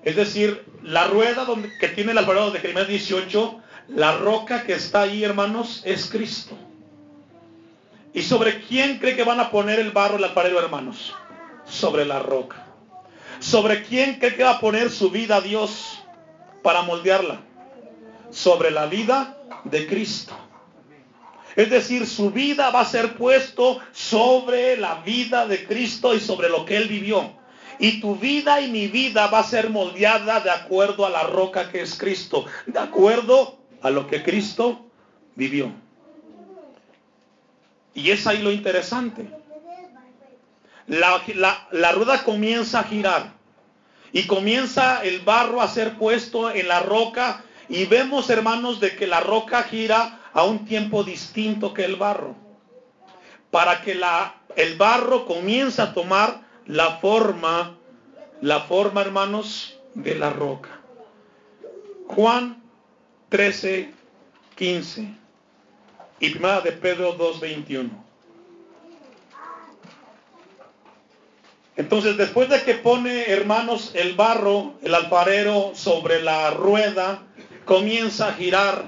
Es 0.04 0.16
decir, 0.16 0.62
la 0.84 1.06
rueda 1.06 1.46
donde, 1.46 1.76
que 1.78 1.88
tiene 1.88 2.12
el 2.12 2.18
alfarero 2.18 2.50
de 2.50 2.60
Jeremías 2.60 2.88
18, 2.88 3.60
la 3.88 4.18
roca 4.18 4.64
que 4.64 4.74
está 4.74 5.02
ahí, 5.02 5.24
hermanos, 5.24 5.82
es 5.84 6.10
Cristo. 6.10 6.56
¿Y 8.12 8.22
sobre 8.22 8.60
quién 8.60 8.98
cree 8.98 9.16
que 9.16 9.24
van 9.24 9.40
a 9.40 9.50
poner 9.50 9.80
el 9.80 9.90
barro 9.92 10.18
el 10.18 10.24
alfarero, 10.24 10.60
hermanos? 10.60 11.14
Sobre 11.64 12.04
la 12.04 12.18
roca. 12.18 12.66
¿Sobre 13.40 13.82
quién 13.82 14.18
cree 14.18 14.36
que 14.36 14.44
va 14.44 14.52
a 14.52 14.60
poner 14.60 14.90
su 14.90 15.10
vida 15.10 15.40
Dios 15.40 16.02
para 16.62 16.82
moldearla? 16.82 17.40
Sobre 18.30 18.70
la 18.70 18.86
vida 18.86 19.38
de 19.64 19.86
Cristo. 19.86 20.36
Es 21.56 21.70
decir, 21.70 22.06
su 22.06 22.30
vida 22.30 22.70
va 22.70 22.80
a 22.80 22.84
ser 22.84 23.16
puesto 23.16 23.80
sobre 23.92 24.76
la 24.76 24.96
vida 24.96 25.46
de 25.46 25.66
Cristo 25.66 26.14
y 26.14 26.20
sobre 26.20 26.50
lo 26.50 26.66
que 26.66 26.76
Él 26.76 26.88
vivió. 26.88 27.32
Y 27.78 28.00
tu 28.00 28.16
vida 28.16 28.60
y 28.60 28.70
mi 28.70 28.88
vida 28.88 29.26
va 29.26 29.40
a 29.40 29.44
ser 29.44 29.70
moldeada 29.70 30.40
de 30.40 30.50
acuerdo 30.50 31.04
a 31.06 31.10
la 31.10 31.24
roca 31.24 31.70
que 31.70 31.82
es 31.82 31.96
Cristo, 31.98 32.46
de 32.66 32.78
acuerdo 32.78 33.58
a 33.82 33.90
lo 33.90 34.06
que 34.06 34.22
Cristo 34.22 34.86
vivió. 35.34 35.72
Y 37.94 38.10
es 38.10 38.26
ahí 38.26 38.42
lo 38.42 38.50
interesante. 38.50 39.28
La, 40.86 41.92
rueda 41.92 42.24
comienza 42.24 42.80
a 42.80 42.84
girar 42.84 43.32
y 44.12 44.26
comienza 44.26 45.02
el 45.02 45.20
barro 45.20 45.62
a 45.62 45.68
ser 45.68 45.96
puesto 45.96 46.50
en 46.50 46.68
la 46.68 46.80
roca 46.80 47.42
y 47.68 47.86
vemos 47.86 48.28
hermanos 48.28 48.80
de 48.80 48.94
que 48.94 49.06
la 49.06 49.20
roca 49.20 49.62
gira 49.62 50.20
a 50.32 50.44
un 50.44 50.66
tiempo 50.66 51.02
distinto 51.02 51.72
que 51.72 51.84
el 51.84 51.96
barro. 51.96 52.36
Para 53.50 53.80
que 53.80 53.98
el 54.56 54.76
barro 54.76 55.24
comience 55.24 55.80
a 55.80 55.94
tomar 55.94 56.43
la 56.66 56.98
forma, 56.98 57.76
la 58.40 58.60
forma, 58.60 59.02
hermanos, 59.02 59.78
de 59.94 60.14
la 60.14 60.30
roca. 60.30 60.80
Juan 62.08 62.62
13, 63.28 63.90
15 64.56 65.08
y 66.20 66.30
primera 66.30 66.60
de 66.60 66.72
Pedro 66.72 67.12
2, 67.12 67.40
21. 67.40 68.04
Entonces, 71.76 72.16
después 72.16 72.48
de 72.48 72.62
que 72.62 72.74
pone, 72.74 73.30
hermanos, 73.30 73.90
el 73.94 74.14
barro, 74.14 74.74
el 74.82 74.94
alfarero 74.94 75.72
sobre 75.74 76.22
la 76.22 76.50
rueda, 76.50 77.22
comienza 77.64 78.28
a 78.28 78.34
girar 78.34 78.84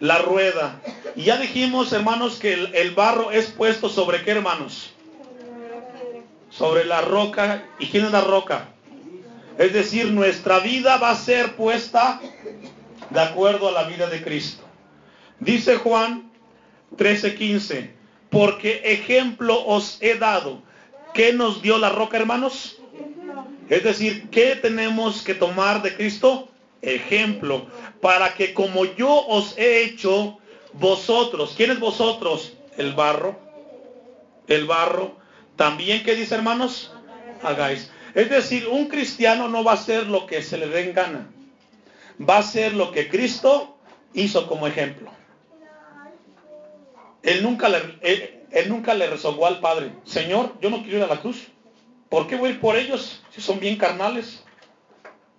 la 0.00 0.18
rueda. 0.18 0.80
Y 1.14 1.24
ya 1.24 1.36
dijimos, 1.36 1.92
hermanos, 1.92 2.36
que 2.36 2.54
el, 2.54 2.94
barro 2.94 3.30
es 3.30 3.50
puesto 3.50 3.90
sobre 3.90 4.22
qué, 4.22 4.30
hermanos? 4.30 4.93
Sobre 6.56 6.84
la 6.84 7.00
roca. 7.00 7.64
¿Y 7.78 7.86
quién 7.86 8.04
es 8.04 8.12
la 8.12 8.20
roca? 8.20 8.68
Es 9.58 9.72
decir, 9.72 10.06
nuestra 10.10 10.60
vida 10.60 10.96
va 10.98 11.10
a 11.10 11.16
ser 11.16 11.56
puesta 11.56 12.20
de 13.10 13.20
acuerdo 13.20 13.68
a 13.68 13.72
la 13.72 13.84
vida 13.84 14.08
de 14.08 14.22
Cristo. 14.22 14.62
Dice 15.40 15.76
Juan 15.76 16.30
13:15, 16.96 17.90
porque 18.30 18.82
ejemplo 18.84 19.64
os 19.66 19.98
he 20.00 20.14
dado. 20.16 20.62
¿Qué 21.12 21.32
nos 21.32 21.62
dio 21.62 21.78
la 21.78 21.90
roca, 21.90 22.16
hermanos? 22.16 22.76
Es 23.68 23.84
decir, 23.84 24.28
¿qué 24.30 24.56
tenemos 24.56 25.22
que 25.22 25.34
tomar 25.34 25.82
de 25.82 25.94
Cristo? 25.94 26.48
ejemplo, 26.84 27.66
para 28.00 28.34
que 28.34 28.52
como 28.52 28.84
yo 28.84 29.26
os 29.26 29.56
he 29.56 29.84
hecho, 29.84 30.38
vosotros, 30.74 31.54
¿quién 31.56 31.70
es 31.70 31.80
vosotros? 31.80 32.54
El 32.76 32.92
barro, 32.92 33.38
el 34.48 34.66
barro, 34.66 35.16
también, 35.56 36.02
¿qué 36.02 36.14
dice 36.14 36.34
hermanos? 36.34 36.92
Hagáis. 37.42 37.90
Es 38.14 38.30
decir, 38.30 38.68
un 38.68 38.86
cristiano 38.88 39.48
no 39.48 39.64
va 39.64 39.72
a 39.72 39.74
hacer 39.74 40.06
lo 40.06 40.26
que 40.26 40.42
se 40.42 40.56
le 40.56 40.68
den 40.68 40.94
gana, 40.94 41.28
va 42.18 42.36
a 42.36 42.40
hacer 42.40 42.74
lo 42.74 42.92
que 42.92 43.08
Cristo 43.08 43.76
hizo 44.12 44.46
como 44.46 44.66
ejemplo. 44.66 45.10
Él 47.22 47.42
nunca 47.42 47.68
le, 47.68 47.98
él, 48.02 48.68
nunca 48.68 48.94
le 48.94 49.08
rezongó 49.08 49.46
al 49.46 49.60
Padre, 49.60 49.92
Señor, 50.04 50.54
yo 50.60 50.70
no 50.70 50.82
quiero 50.82 50.98
ir 50.98 51.04
a 51.04 51.08
la 51.08 51.20
cruz. 51.20 51.48
¿Por 52.08 52.28
qué 52.28 52.36
voy 52.36 52.50
a 52.50 52.52
ir 52.52 52.60
por 52.60 52.76
ellos 52.76 53.22
si 53.30 53.40
son 53.40 53.58
bien 53.58 53.76
carnales? 53.76 54.44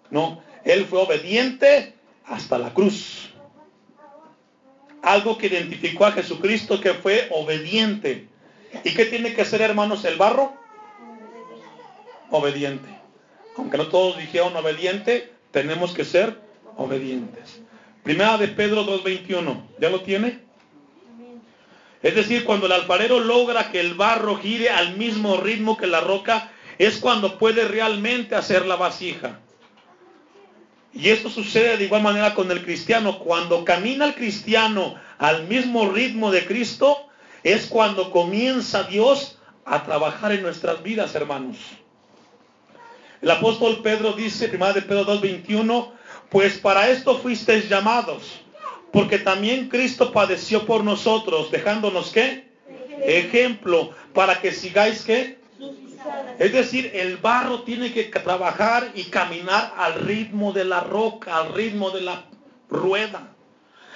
No, 0.10 0.42
él 0.64 0.86
fue 0.86 1.00
obediente 1.00 1.94
hasta 2.26 2.58
la 2.58 2.74
cruz. 2.74 3.30
Algo 5.02 5.38
que 5.38 5.48
identificó 5.48 6.06
a 6.06 6.12
Jesucristo 6.12 6.82
que 6.82 6.96
fue 6.96 7.28
obediente. 7.32 8.28
¿Y 8.84 8.94
qué 8.94 9.06
tiene 9.06 9.34
que 9.34 9.46
ser, 9.46 9.62
hermanos, 9.62 10.06
el 10.06 10.18
barro? 10.18 10.54
Obediente. 12.32 12.90
Aunque 13.58 13.78
no 13.78 13.88
todos 13.88 14.18
dijeron 14.18 14.56
obediente, 14.56 15.32
tenemos 15.52 15.94
que 15.94 16.04
ser 16.04 16.40
obedientes. 16.76 17.62
Primera 18.04 18.38
de 18.38 18.50
Pedro 18.50 18.86
2.21. 18.86 19.62
¿Ya 19.80 19.90
lo 19.90 20.02
tiene? 20.02 20.40
Es 22.04 22.16
decir, 22.16 22.44
cuando 22.44 22.68
el 22.68 22.74
alfarero 22.74 23.20
logra 23.20 23.72
que 23.72 23.80
el 23.80 23.96
barro 23.96 24.38
gire 24.38 24.70
al 24.70 24.96
mismo 24.98 25.38
ritmo 25.38 25.78
que 25.78 25.88
la 25.88 26.02
roca, 26.02 26.52
es 26.78 26.98
cuando 26.98 27.40
puede 27.40 27.68
realmente 27.68 28.36
hacer 28.36 28.66
la 28.66 28.76
vasija. 28.76 29.40
Y 30.94 31.10
esto 31.10 31.30
sucede 31.30 31.78
de 31.78 31.86
igual 31.86 32.04
manera 32.04 32.36
con 32.36 32.52
el 32.52 32.64
cristiano. 32.64 33.20
Cuando 33.20 33.66
camina 33.66 34.06
el 34.06 34.16
cristiano 34.16 34.96
al 35.18 35.48
mismo 35.48 35.90
ritmo 35.90 36.32
de 36.32 36.46
Cristo, 36.46 37.05
es 37.46 37.68
cuando 37.68 38.10
comienza 38.10 38.84
Dios 38.84 39.38
a 39.66 39.84
trabajar 39.84 40.32
en 40.32 40.42
nuestras 40.42 40.82
vidas, 40.82 41.14
hermanos. 41.14 41.58
El 43.22 43.30
apóstol 43.30 43.82
Pedro 43.84 44.14
dice, 44.14 44.50
primera 44.50 44.74
de 44.74 44.82
Pedro 44.82 45.06
2.21, 45.06 45.92
pues 46.30 46.58
para 46.58 46.90
esto 46.90 47.20
fuisteis 47.20 47.70
llamados, 47.70 48.42
porque 48.92 49.20
también 49.20 49.70
Cristo 49.70 50.12
padeció 50.12 50.66
por 50.66 50.84
nosotros, 50.84 51.52
dejándonos 51.52 52.12
qué? 52.12 52.50
Ejemplo, 53.04 53.92
para 54.12 54.42
que 54.42 54.52
sigáis 54.52 55.04
qué? 55.04 55.38
Es 56.40 56.52
decir, 56.52 56.90
el 56.96 57.18
barro 57.18 57.62
tiene 57.62 57.94
que 57.94 58.06
trabajar 58.06 58.92
y 58.96 59.04
caminar 59.04 59.72
al 59.78 59.94
ritmo 59.94 60.52
de 60.52 60.66
la 60.66 60.80
roca, 60.80 61.38
al 61.38 61.54
ritmo 61.54 61.92
de 61.92 62.02
la 62.02 62.24
rueda. 62.70 63.36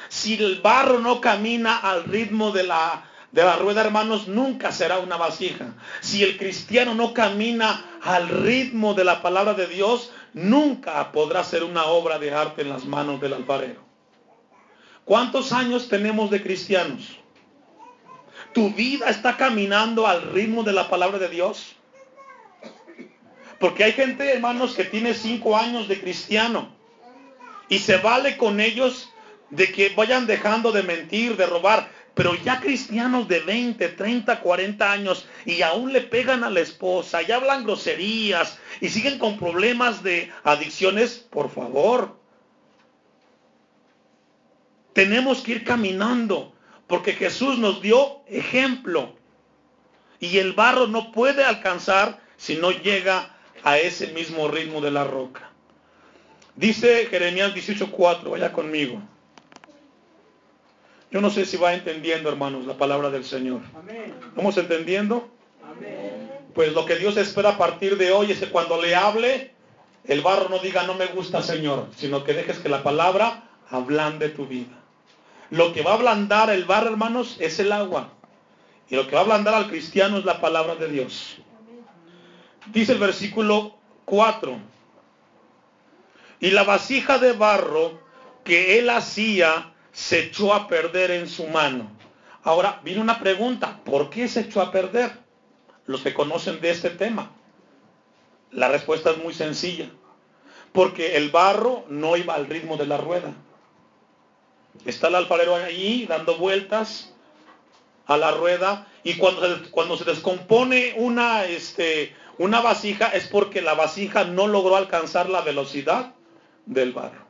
Si 0.07 0.35
el 0.35 0.61
barro 0.61 0.99
no 0.99 1.19
camina 1.19 1.77
al 1.77 2.03
ritmo 2.03 2.51
de 2.51 2.63
la, 2.63 3.08
de 3.31 3.43
la 3.43 3.55
rueda, 3.57 3.81
hermanos, 3.81 4.27
nunca 4.27 4.71
será 4.71 4.99
una 4.99 5.17
vasija. 5.17 5.73
Si 6.01 6.23
el 6.23 6.37
cristiano 6.37 6.95
no 6.95 7.13
camina 7.13 7.99
al 8.01 8.27
ritmo 8.27 8.93
de 8.93 9.03
la 9.03 9.21
palabra 9.21 9.53
de 9.53 9.67
Dios, 9.67 10.11
nunca 10.33 11.11
podrá 11.11 11.43
ser 11.43 11.63
una 11.63 11.85
obra 11.85 12.17
de 12.17 12.33
arte 12.33 12.63
en 12.63 12.69
las 12.69 12.85
manos 12.85 13.21
del 13.21 13.33
alfarero. 13.33 13.81
¿Cuántos 15.05 15.51
años 15.53 15.89
tenemos 15.89 16.29
de 16.31 16.41
cristianos? 16.41 17.17
¿Tu 18.53 18.71
vida 18.71 19.09
está 19.09 19.37
caminando 19.37 20.07
al 20.07 20.21
ritmo 20.33 20.63
de 20.63 20.73
la 20.73 20.89
palabra 20.89 21.19
de 21.19 21.29
Dios? 21.29 21.75
Porque 23.59 23.83
hay 23.83 23.91
gente, 23.91 24.31
hermanos, 24.31 24.73
que 24.73 24.85
tiene 24.85 25.13
cinco 25.13 25.55
años 25.55 25.87
de 25.87 25.99
cristiano. 25.99 26.69
Y 27.67 27.79
se 27.79 27.97
vale 27.97 28.37
con 28.37 28.59
ellos 28.59 29.09
de 29.49 29.71
que 29.71 29.89
vayan 29.89 30.25
dejando 30.25 30.71
de 30.71 30.83
mentir, 30.83 31.35
de 31.37 31.45
robar. 31.45 31.89
Pero 32.19 32.35
ya 32.35 32.59
cristianos 32.59 33.29
de 33.29 33.39
20, 33.39 33.87
30, 33.87 34.41
40 34.41 34.91
años 34.91 35.25
y 35.45 35.61
aún 35.61 35.93
le 35.93 36.01
pegan 36.01 36.43
a 36.43 36.49
la 36.49 36.59
esposa, 36.59 37.21
y 37.23 37.31
hablan 37.31 37.63
groserías 37.63 38.59
y 38.81 38.89
siguen 38.89 39.17
con 39.19 39.39
problemas 39.39 40.03
de 40.03 40.29
adicciones, 40.43 41.13
por 41.13 41.49
favor. 41.49 42.19
Tenemos 44.91 45.39
que 45.43 45.53
ir 45.53 45.63
caminando 45.63 46.53
porque 46.87 47.13
Jesús 47.13 47.57
nos 47.57 47.81
dio 47.81 48.19
ejemplo. 48.27 49.15
Y 50.19 50.39
el 50.39 50.51
barro 50.51 50.87
no 50.87 51.13
puede 51.13 51.45
alcanzar 51.45 52.19
si 52.35 52.57
no 52.57 52.71
llega 52.71 53.33
a 53.63 53.77
ese 53.77 54.07
mismo 54.07 54.49
ritmo 54.49 54.81
de 54.81 54.91
la 54.91 55.05
roca. 55.05 55.51
Dice 56.57 57.05
Jeremías 57.05 57.53
18:4, 57.55 58.31
vaya 58.31 58.51
conmigo. 58.51 59.01
Yo 61.11 61.21
no 61.21 61.29
sé 61.29 61.45
si 61.45 61.57
va 61.57 61.73
entendiendo, 61.73 62.29
hermanos, 62.29 62.65
la 62.65 62.75
palabra 62.75 63.09
del 63.09 63.25
Señor. 63.25 63.61
¿Vamos 64.35 64.57
entendiendo? 64.57 65.29
Pues 66.53 66.73
lo 66.73 66.85
que 66.85 66.97
Dios 66.97 67.17
espera 67.17 67.51
a 67.51 67.57
partir 67.57 67.97
de 67.97 68.11
hoy 68.11 68.31
es 68.31 68.39
que 68.39 68.49
cuando 68.49 68.81
le 68.81 68.95
hable, 68.95 69.53
el 70.05 70.21
barro 70.21 70.49
no 70.49 70.59
diga 70.59 70.83
no 70.83 70.93
me 70.93 71.07
gusta, 71.07 71.41
Señor, 71.41 71.87
sino 71.95 72.23
que 72.23 72.33
dejes 72.33 72.59
que 72.59 72.69
la 72.69 72.83
palabra 72.83 73.49
ablande 73.69 74.29
tu 74.29 74.45
vida. 74.45 74.75
Lo 75.49 75.73
que 75.73 75.81
va 75.81 75.91
a 75.91 75.95
ablandar 75.95 76.51
el 76.51 76.65
barro, 76.65 76.89
hermanos, 76.89 77.37
es 77.39 77.59
el 77.59 77.71
agua. 77.71 78.09
Y 78.89 78.95
lo 78.95 79.07
que 79.07 79.15
va 79.15 79.21
a 79.21 79.23
ablandar 79.23 79.55
al 79.55 79.67
cristiano 79.67 80.17
es 80.17 80.25
la 80.25 80.39
palabra 80.41 80.75
de 80.75 80.89
Dios. 80.89 81.37
Dice 82.67 82.93
el 82.93 82.99
versículo 82.99 83.75
4. 84.05 84.57
Y 86.39 86.51
la 86.51 86.63
vasija 86.63 87.17
de 87.17 87.33
barro 87.33 87.99
que 88.43 88.79
él 88.79 88.89
hacía 88.89 89.73
se 89.91 90.19
echó 90.19 90.53
a 90.53 90.67
perder 90.67 91.11
en 91.11 91.27
su 91.27 91.47
mano. 91.47 91.89
Ahora 92.43 92.79
viene 92.83 93.01
una 93.01 93.19
pregunta, 93.19 93.79
¿por 93.83 94.09
qué 94.09 94.27
se 94.27 94.41
echó 94.41 94.61
a 94.61 94.71
perder? 94.71 95.11
Los 95.85 96.01
que 96.01 96.13
conocen 96.13 96.61
de 96.61 96.69
este 96.69 96.89
tema. 96.89 97.31
La 98.51 98.69
respuesta 98.69 99.11
es 99.11 99.17
muy 99.17 99.33
sencilla. 99.33 99.89
Porque 100.71 101.17
el 101.17 101.31
barro 101.31 101.85
no 101.89 102.15
iba 102.15 102.35
al 102.35 102.47
ritmo 102.47 102.77
de 102.77 102.85
la 102.85 102.97
rueda. 102.97 103.33
Está 104.85 105.07
el 105.07 105.15
alfarero 105.15 105.55
ahí 105.55 106.05
dando 106.07 106.37
vueltas 106.37 107.13
a 108.05 108.17
la 108.17 108.31
rueda 108.31 108.87
y 109.03 109.15
cuando 109.15 109.41
cuando 109.71 109.97
se 109.97 110.03
descompone 110.03 110.95
una, 110.97 111.45
este, 111.45 112.15
una 112.37 112.61
vasija 112.61 113.07
es 113.07 113.27
porque 113.27 113.61
la 113.61 113.75
vasija 113.75 114.23
no 114.23 114.47
logró 114.47 114.75
alcanzar 114.75 115.29
la 115.29 115.41
velocidad 115.41 116.13
del 116.65 116.93
barro. 116.93 117.25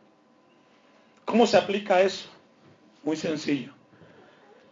¿Cómo 1.25 1.47
se 1.47 1.57
aplica 1.57 2.01
eso? 2.01 2.29
Muy 3.09 3.17
sencillo. 3.17 3.73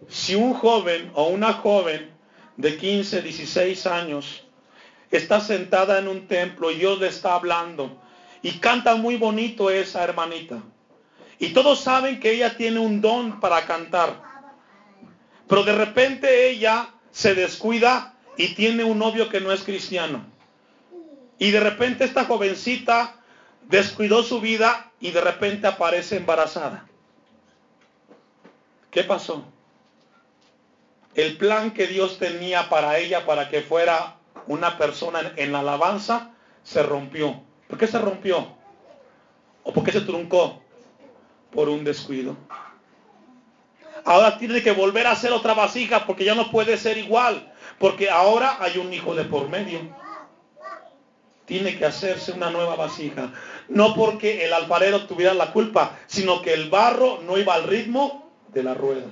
Si 0.07 0.35
un 0.35 0.53
joven 0.53 1.09
o 1.15 1.29
una 1.29 1.53
joven 1.53 2.11
de 2.55 2.77
15, 2.77 3.23
16 3.23 3.87
años 3.87 4.43
está 5.09 5.41
sentada 5.41 5.97
en 5.97 6.07
un 6.07 6.27
templo 6.27 6.69
y 6.69 6.75
Dios 6.75 6.99
le 6.99 7.07
está 7.07 7.33
hablando 7.33 7.99
y 8.43 8.59
canta 8.59 8.93
muy 8.93 9.15
bonito 9.15 9.71
esa 9.71 10.03
hermanita. 10.03 10.61
Y 11.39 11.47
todos 11.47 11.79
saben 11.79 12.19
que 12.19 12.33
ella 12.33 12.55
tiene 12.55 12.77
un 12.77 13.01
don 13.01 13.39
para 13.39 13.65
cantar. 13.65 14.21
Pero 15.47 15.63
de 15.63 15.73
repente 15.73 16.51
ella 16.51 16.89
se 17.09 17.33
descuida 17.33 18.13
y 18.37 18.53
tiene 18.53 18.83
un 18.83 18.99
novio 18.99 19.29
que 19.29 19.41
no 19.41 19.51
es 19.51 19.63
cristiano. 19.63 20.23
Y 21.39 21.49
de 21.49 21.59
repente 21.59 22.03
esta 22.03 22.25
jovencita 22.25 23.15
descuidó 23.67 24.21
su 24.21 24.39
vida 24.39 24.91
y 24.99 25.09
de 25.09 25.21
repente 25.21 25.65
aparece 25.65 26.17
embarazada. 26.17 26.87
¿Qué 28.91 29.03
pasó? 29.03 29.43
El 31.15 31.37
plan 31.37 31.71
que 31.71 31.87
Dios 31.87 32.19
tenía 32.19 32.69
para 32.69 32.99
ella, 32.99 33.25
para 33.25 33.49
que 33.49 33.61
fuera 33.61 34.17
una 34.47 34.77
persona 34.77 35.33
en 35.35 35.51
la 35.51 35.59
alabanza, 35.59 36.31
se 36.63 36.83
rompió. 36.83 37.41
¿Por 37.67 37.77
qué 37.77 37.87
se 37.87 37.99
rompió? 37.99 38.55
¿O 39.63 39.73
por 39.73 39.83
qué 39.83 39.91
se 39.91 40.01
truncó? 40.01 40.61
Por 41.51 41.69
un 41.69 41.83
descuido. 41.83 42.37
Ahora 44.05 44.37
tiene 44.37 44.61
que 44.61 44.71
volver 44.71 45.07
a 45.07 45.11
hacer 45.11 45.33
otra 45.33 45.53
vasija 45.53 46.05
porque 46.05 46.23
ya 46.23 46.35
no 46.35 46.51
puede 46.51 46.77
ser 46.77 46.97
igual. 46.97 47.51
Porque 47.79 48.09
ahora 48.09 48.57
hay 48.59 48.77
un 48.77 48.93
hijo 48.93 49.15
de 49.15 49.25
por 49.25 49.49
medio. 49.49 49.79
Tiene 51.45 51.77
que 51.77 51.85
hacerse 51.85 52.31
una 52.31 52.49
nueva 52.49 52.75
vasija. 52.75 53.33
No 53.69 53.93
porque 53.95 54.45
el 54.45 54.53
alfarero 54.53 55.07
tuviera 55.07 55.33
la 55.33 55.51
culpa, 55.51 55.97
sino 56.07 56.41
que 56.41 56.53
el 56.53 56.69
barro 56.69 57.21
no 57.23 57.37
iba 57.37 57.53
al 57.53 57.63
ritmo 57.63 58.26
de 58.53 58.63
la 58.63 58.73
rueda. 58.73 59.07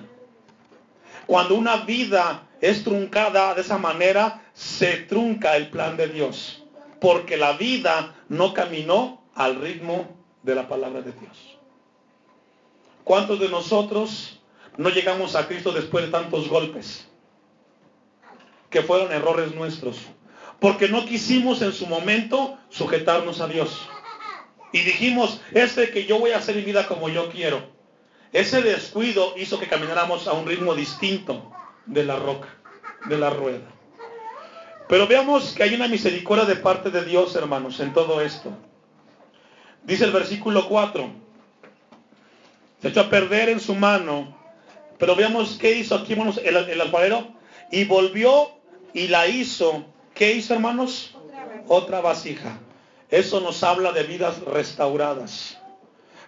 Cuando 1.26 1.56
una 1.56 1.78
vida 1.78 2.48
es 2.62 2.84
truncada 2.84 3.54
de 3.54 3.62
esa 3.62 3.78
manera, 3.78 4.44
se 4.54 4.98
trunca 4.98 5.58
el 5.58 5.70
plan 5.70 5.98
de 5.98 6.08
Dios. 6.08 6.64
Porque 7.00 7.38
la 7.38 7.54
vida 7.54 8.16
no 8.30 8.54
caminó 8.54 9.24
al 9.36 9.60
ritmo 9.60 10.08
de 10.44 10.56
la 10.56 10.68
palabra 10.68 11.02
de 11.02 11.12
Dios. 11.12 11.58
¿Cuántos 13.04 13.40
de 13.40 13.50
nosotros 13.50 14.40
no 14.78 14.90
llegamos 14.90 15.36
a 15.36 15.48
Cristo 15.48 15.72
después 15.72 16.06
de 16.06 16.12
tantos 16.12 16.50
golpes? 16.50 17.08
Que 18.70 18.82
fueron 18.82 19.12
errores 19.12 19.54
nuestros. 19.54 19.98
Porque 20.60 20.88
no 20.88 21.06
quisimos 21.06 21.62
en 21.62 21.74
su 21.74 21.86
momento 21.86 22.58
sujetarnos 22.70 23.42
a 23.42 23.48
Dios. 23.48 23.88
Y 24.72 24.80
dijimos, 24.80 25.42
este 25.54 25.92
que 25.92 26.06
yo 26.06 26.20
voy 26.20 26.32
a 26.32 26.38
hacer 26.38 26.56
mi 26.56 26.64
vida 26.64 26.88
como 26.88 27.10
yo 27.10 27.30
quiero. 27.30 27.75
Ese 28.36 28.62
descuido 28.62 29.34
hizo 29.38 29.58
que 29.58 29.70
camináramos 29.70 30.28
a 30.28 30.34
un 30.34 30.46
ritmo 30.46 30.76
distinto 30.76 31.54
de 31.86 32.04
la 32.04 32.18
roca, 32.18 32.50
de 33.06 33.18
la 33.18 33.30
rueda. 33.30 33.64
Pero 34.90 35.08
veamos 35.08 35.54
que 35.54 35.64
hay 35.64 35.74
una 35.74 35.88
misericordia 35.88 36.44
de 36.44 36.58
parte 36.58 36.92
de 36.92 37.06
Dios, 37.06 37.34
hermanos, 37.38 37.80
en 37.80 37.94
todo 37.94 38.20
esto. 38.20 38.52
Dice 39.84 40.04
el 40.04 40.12
versículo 40.12 40.68
4. 40.68 41.10
Se 42.82 42.90
echó 42.90 43.00
a 43.00 43.10
perder 43.10 43.48
en 43.48 43.62
su 43.62 43.74
mano. 43.74 44.38
Pero 44.98 45.16
veamos 45.16 45.58
qué 45.58 45.72
hizo 45.72 45.96
aquí, 45.96 46.12
hermanos, 46.12 46.42
el, 46.44 46.58
el 46.58 46.82
alfarero. 46.82 47.30
Y 47.72 47.86
volvió 47.86 48.50
y 48.94 49.08
la 49.08 49.28
hizo. 49.28 49.86
¿Qué 50.14 50.34
hizo, 50.34 50.54
hermanos? 50.54 51.16
Otra 51.70 52.02
vasija. 52.02 52.60
Eso 53.10 53.40
nos 53.40 53.64
habla 53.64 53.94
de 53.94 54.04
vidas 54.04 54.42
restauradas. 54.42 55.58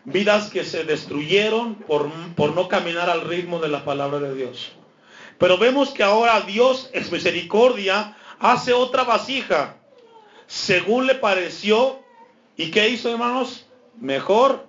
Vidas 0.10 0.50
que 0.50 0.64
se 0.64 0.86
destruyeron 0.86 1.76
por, 1.76 2.10
por 2.36 2.56
no 2.56 2.70
caminar 2.70 3.10
al 3.10 3.28
ritmo 3.28 3.60
de 3.60 3.68
la 3.68 3.84
palabra 3.84 4.20
de 4.20 4.34
Dios. 4.36 4.72
Pero 5.38 5.58
vemos 5.58 5.90
que 5.90 6.02
ahora 6.02 6.40
Dios 6.40 6.90
es 6.94 7.12
misericordia, 7.12 8.16
hace 8.40 8.72
otra 8.72 9.04
vasija, 9.04 9.76
según 10.46 11.08
le 11.08 11.16
pareció. 11.16 12.00
¿Y 12.56 12.72
qué 12.72 12.88
hizo, 12.88 13.12
hermanos? 13.12 13.68
Mejor, 14.00 14.66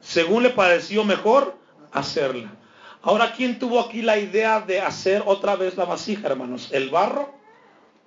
según 0.00 0.42
le 0.42 0.48
pareció 0.48 1.04
mejor, 1.04 1.54
hacerla. 1.92 2.54
Ahora, 3.02 3.34
¿quién 3.36 3.58
tuvo 3.58 3.78
aquí 3.78 4.00
la 4.00 4.16
idea 4.16 4.62
de 4.62 4.80
hacer 4.80 5.22
otra 5.26 5.54
vez 5.54 5.76
la 5.76 5.84
vasija, 5.84 6.28
hermanos? 6.28 6.70
¿El 6.72 6.88
barro 6.88 7.30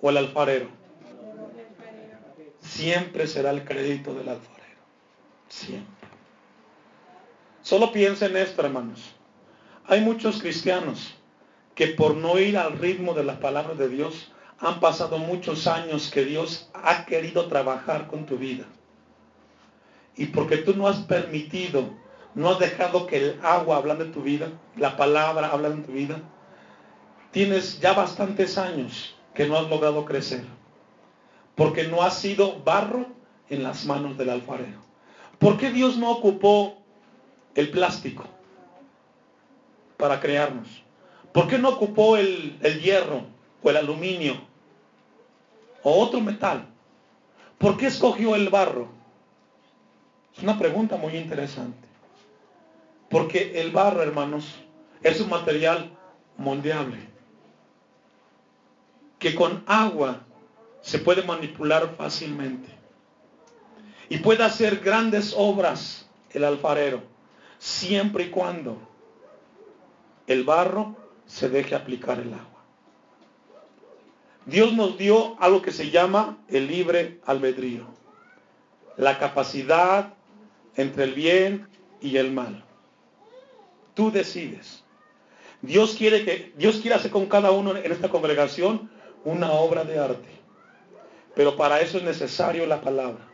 o 0.00 0.10
el 0.10 0.16
alfarero? 0.16 0.66
Siempre 2.58 3.28
será 3.28 3.50
el 3.50 3.64
crédito 3.64 4.12
del 4.14 4.30
alfarero. 4.30 4.80
Siempre. 5.48 6.15
Solo 7.66 7.90
piensen 7.90 8.36
esto, 8.36 8.62
hermanos. 8.62 9.00
Hay 9.88 10.00
muchos 10.00 10.40
cristianos 10.40 11.16
que 11.74 11.88
por 11.88 12.14
no 12.14 12.38
ir 12.38 12.56
al 12.56 12.78
ritmo 12.78 13.12
de 13.12 13.24
las 13.24 13.38
palabras 13.38 13.76
de 13.76 13.88
Dios, 13.88 14.30
han 14.60 14.78
pasado 14.78 15.18
muchos 15.18 15.66
años 15.66 16.08
que 16.08 16.24
Dios 16.24 16.70
ha 16.74 17.04
querido 17.06 17.48
trabajar 17.48 18.06
con 18.06 18.24
tu 18.24 18.36
vida. 18.36 18.66
Y 20.14 20.26
porque 20.26 20.58
tú 20.58 20.76
no 20.76 20.86
has 20.86 20.98
permitido, 20.98 21.90
no 22.36 22.50
has 22.50 22.60
dejado 22.60 23.08
que 23.08 23.16
el 23.16 23.40
agua 23.42 23.78
hable 23.78 23.94
en 23.94 24.12
tu 24.12 24.22
vida, 24.22 24.46
la 24.76 24.96
palabra 24.96 25.48
habla 25.48 25.66
en 25.66 25.82
tu 25.82 25.90
vida, 25.90 26.20
tienes 27.32 27.80
ya 27.80 27.94
bastantes 27.94 28.58
años 28.58 29.16
que 29.34 29.48
no 29.48 29.56
has 29.56 29.68
logrado 29.68 30.04
crecer. 30.04 30.44
Porque 31.56 31.82
no 31.88 32.02
has 32.02 32.16
sido 32.16 32.62
barro 32.62 33.06
en 33.48 33.64
las 33.64 33.86
manos 33.86 34.16
del 34.16 34.30
alfarero. 34.30 34.78
¿Por 35.40 35.58
qué 35.58 35.72
Dios 35.72 35.96
no 35.96 36.12
ocupó 36.12 36.85
el 37.56 37.70
plástico 37.70 38.24
para 39.96 40.20
crearnos? 40.20 40.68
¿Por 41.32 41.48
qué 41.48 41.58
no 41.58 41.70
ocupó 41.70 42.16
el, 42.16 42.58
el 42.62 42.80
hierro 42.80 43.24
o 43.62 43.70
el 43.70 43.76
aluminio 43.76 44.40
o 45.82 45.98
otro 46.00 46.20
metal? 46.20 46.66
¿Por 47.58 47.76
qué 47.76 47.86
escogió 47.86 48.36
el 48.36 48.48
barro? 48.48 48.88
Es 50.36 50.42
una 50.42 50.58
pregunta 50.58 50.96
muy 50.96 51.16
interesante. 51.16 51.88
Porque 53.08 53.60
el 53.60 53.70
barro, 53.70 54.02
hermanos, 54.02 54.54
es 55.02 55.20
un 55.20 55.30
material 55.30 55.90
moldeable. 56.36 56.98
Que 59.18 59.34
con 59.34 59.64
agua 59.66 60.20
se 60.82 60.98
puede 60.98 61.22
manipular 61.22 61.94
fácilmente. 61.96 62.68
Y 64.08 64.18
puede 64.18 64.44
hacer 64.44 64.80
grandes 64.80 65.34
obras 65.36 66.06
el 66.30 66.44
alfarero, 66.44 67.02
siempre 67.58 68.24
y 68.24 68.30
cuando 68.30 68.78
el 70.26 70.44
barro 70.44 70.96
se 71.26 71.48
deje 71.48 71.74
aplicar 71.74 72.20
el 72.20 72.32
agua. 72.32 72.56
Dios 74.44 74.72
nos 74.72 74.96
dio 74.96 75.36
algo 75.40 75.60
que 75.60 75.72
se 75.72 75.90
llama 75.90 76.38
el 76.48 76.68
libre 76.68 77.20
albedrío, 77.26 77.86
la 78.96 79.18
capacidad 79.18 80.14
entre 80.76 81.04
el 81.04 81.14
bien 81.14 81.68
y 82.00 82.16
el 82.16 82.32
mal. 82.32 82.64
Tú 83.94 84.12
decides. 84.12 84.84
Dios 85.62 85.96
quiere 85.96 86.24
que 86.24 86.52
Dios 86.56 86.76
quiere 86.76 86.96
hacer 86.96 87.10
con 87.10 87.26
cada 87.26 87.50
uno 87.50 87.74
en 87.76 87.90
esta 87.90 88.08
congregación 88.08 88.90
una 89.24 89.50
obra 89.52 89.84
de 89.84 89.98
arte. 89.98 90.28
Pero 91.34 91.56
para 91.56 91.80
eso 91.80 91.98
es 91.98 92.04
necesario 92.04 92.66
la 92.66 92.80
palabra. 92.80 93.26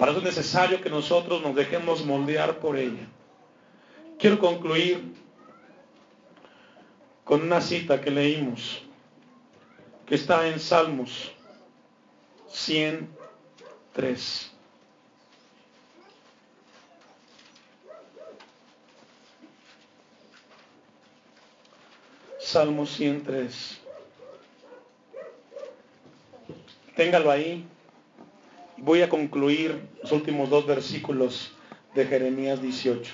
Para 0.00 0.10
eso 0.12 0.20
es 0.20 0.24
necesario 0.24 0.80
que 0.80 0.88
nosotros 0.88 1.42
nos 1.42 1.54
dejemos 1.54 2.06
moldear 2.06 2.58
por 2.58 2.78
ella. 2.78 3.06
Quiero 4.18 4.38
concluir 4.38 5.12
con 7.22 7.42
una 7.42 7.60
cita 7.60 8.00
que 8.00 8.10
leímos, 8.10 8.82
que 10.06 10.14
está 10.14 10.48
en 10.48 10.58
Salmos 10.58 11.30
103. 12.48 14.52
Salmo 22.38 22.86
103. 22.86 23.80
Téngalo 26.96 27.30
ahí. 27.30 27.68
Voy 28.82 29.02
a 29.02 29.10
concluir 29.10 29.78
los 30.02 30.10
últimos 30.10 30.48
dos 30.48 30.66
versículos 30.66 31.52
de 31.94 32.06
Jeremías 32.06 32.62
18. 32.62 33.12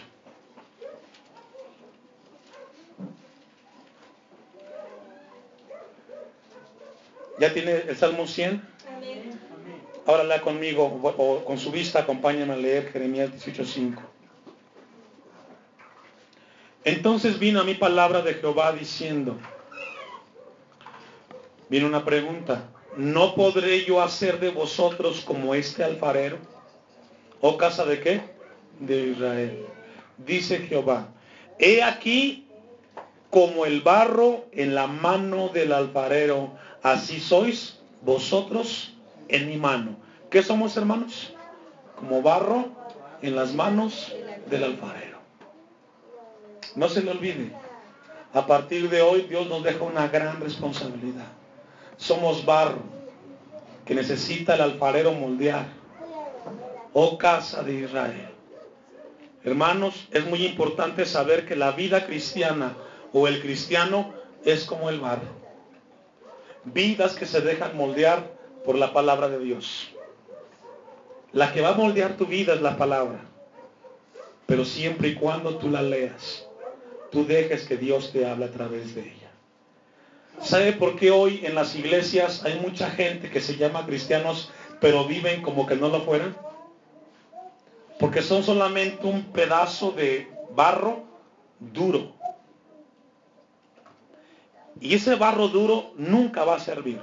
¿Ya 7.40 7.52
tiene 7.52 7.72
el 7.88 7.96
Salmo 7.96 8.28
100? 8.28 8.62
Ahora 10.06 10.22
lea 10.22 10.40
conmigo 10.40 10.84
o 11.02 11.44
con 11.44 11.58
su 11.58 11.72
vista 11.72 11.98
acompáñame 12.00 12.52
a 12.52 12.56
leer 12.56 12.92
Jeremías 12.92 13.30
18.5. 13.32 13.98
Entonces 16.84 17.40
vino 17.40 17.60
a 17.60 17.64
mi 17.64 17.74
palabra 17.74 18.22
de 18.22 18.34
Jehová 18.34 18.70
diciendo, 18.70 19.36
viene 21.68 21.86
una 21.86 22.04
pregunta, 22.04 22.68
¿no 22.96 23.34
podré 23.34 23.84
yo 23.84 24.02
hacer 24.02 24.40
de 24.40 24.50
vosotros 24.50 25.20
como 25.20 25.54
este 25.54 25.84
alfarero? 25.84 26.38
¿O 27.40 27.56
casa 27.56 27.84
de 27.84 28.00
qué? 28.00 28.20
De 28.80 29.08
Israel. 29.08 29.66
dice 30.18 30.58
Jehová, 30.58 31.08
he 31.58 31.82
aquí 31.82 32.48
como 33.30 33.66
el 33.66 33.82
barro 33.82 34.46
en 34.52 34.74
la 34.74 34.86
mano 34.86 35.48
del 35.48 35.72
alfarero, 35.72 36.52
así 36.82 37.20
sois 37.20 37.78
vosotros 38.02 38.94
en 39.28 39.48
mi 39.48 39.56
mano. 39.56 39.96
¿Qué 40.30 40.42
somos 40.42 40.76
hermanos? 40.76 41.34
Como 41.96 42.22
barro 42.22 42.68
en 43.22 43.36
las 43.36 43.52
manos 43.54 44.14
del 44.48 44.64
alfarero. 44.64 45.18
No 46.74 46.88
se 46.88 47.02
le 47.02 47.10
olvide, 47.10 47.52
a 48.32 48.46
partir 48.46 48.88
de 48.90 49.02
hoy 49.02 49.22
Dios 49.22 49.48
nos 49.48 49.62
deja 49.62 49.84
una 49.84 50.08
gran 50.08 50.40
responsabilidad. 50.40 51.26
Somos 51.96 52.44
barro 52.44 52.82
que 53.84 53.94
necesita 53.94 54.54
el 54.54 54.60
alfarero 54.60 55.12
moldear. 55.12 55.66
Oh 56.92 57.16
casa 57.18 57.62
de 57.62 57.74
Israel. 57.74 58.28
Hermanos, 59.44 60.08
es 60.10 60.26
muy 60.26 60.44
importante 60.44 61.06
saber 61.06 61.46
que 61.46 61.54
la 61.54 61.70
vida 61.70 62.04
cristiana 62.04 62.74
o 63.12 63.28
el 63.28 63.40
cristiano 63.40 64.12
es 64.44 64.64
como 64.64 64.90
el 64.90 64.98
barro. 64.98 65.28
Vidas 66.64 67.14
que 67.14 67.26
se 67.26 67.40
dejan 67.40 67.76
moldear 67.76 68.34
por 68.64 68.76
la 68.76 68.92
palabra 68.92 69.28
de 69.28 69.38
Dios. 69.38 69.88
La 71.32 71.52
que 71.52 71.60
va 71.60 71.68
a 71.68 71.74
moldear 71.74 72.16
tu 72.16 72.26
vida 72.26 72.54
es 72.54 72.60
la 72.60 72.76
palabra. 72.76 73.20
Pero 74.46 74.64
siempre 74.64 75.08
y 75.08 75.14
cuando 75.14 75.58
tú 75.58 75.68
la 75.68 75.82
leas, 75.82 76.46
tú 77.10 77.24
dejes 77.24 77.66
que 77.66 77.76
Dios 77.76 78.12
te 78.12 78.26
hable 78.26 78.46
a 78.46 78.50
través 78.50 78.94
de 78.94 79.02
ella. 79.02 79.25
¿Sabe 80.42 80.72
por 80.72 80.96
qué 80.96 81.10
hoy 81.10 81.40
en 81.44 81.54
las 81.54 81.74
iglesias 81.74 82.44
hay 82.44 82.58
mucha 82.60 82.90
gente 82.90 83.30
que 83.30 83.40
se 83.40 83.56
llama 83.56 83.86
cristianos, 83.86 84.50
pero 84.80 85.04
viven 85.06 85.42
como 85.42 85.66
que 85.66 85.76
no 85.76 85.88
lo 85.88 86.02
fueran? 86.02 86.36
Porque 87.98 88.22
son 88.22 88.42
solamente 88.42 89.06
un 89.06 89.24
pedazo 89.32 89.92
de 89.92 90.30
barro 90.54 91.04
duro. 91.58 92.12
Y 94.80 94.94
ese 94.94 95.14
barro 95.14 95.48
duro 95.48 95.92
nunca 95.96 96.44
va 96.44 96.56
a 96.56 96.60
servir. 96.60 97.00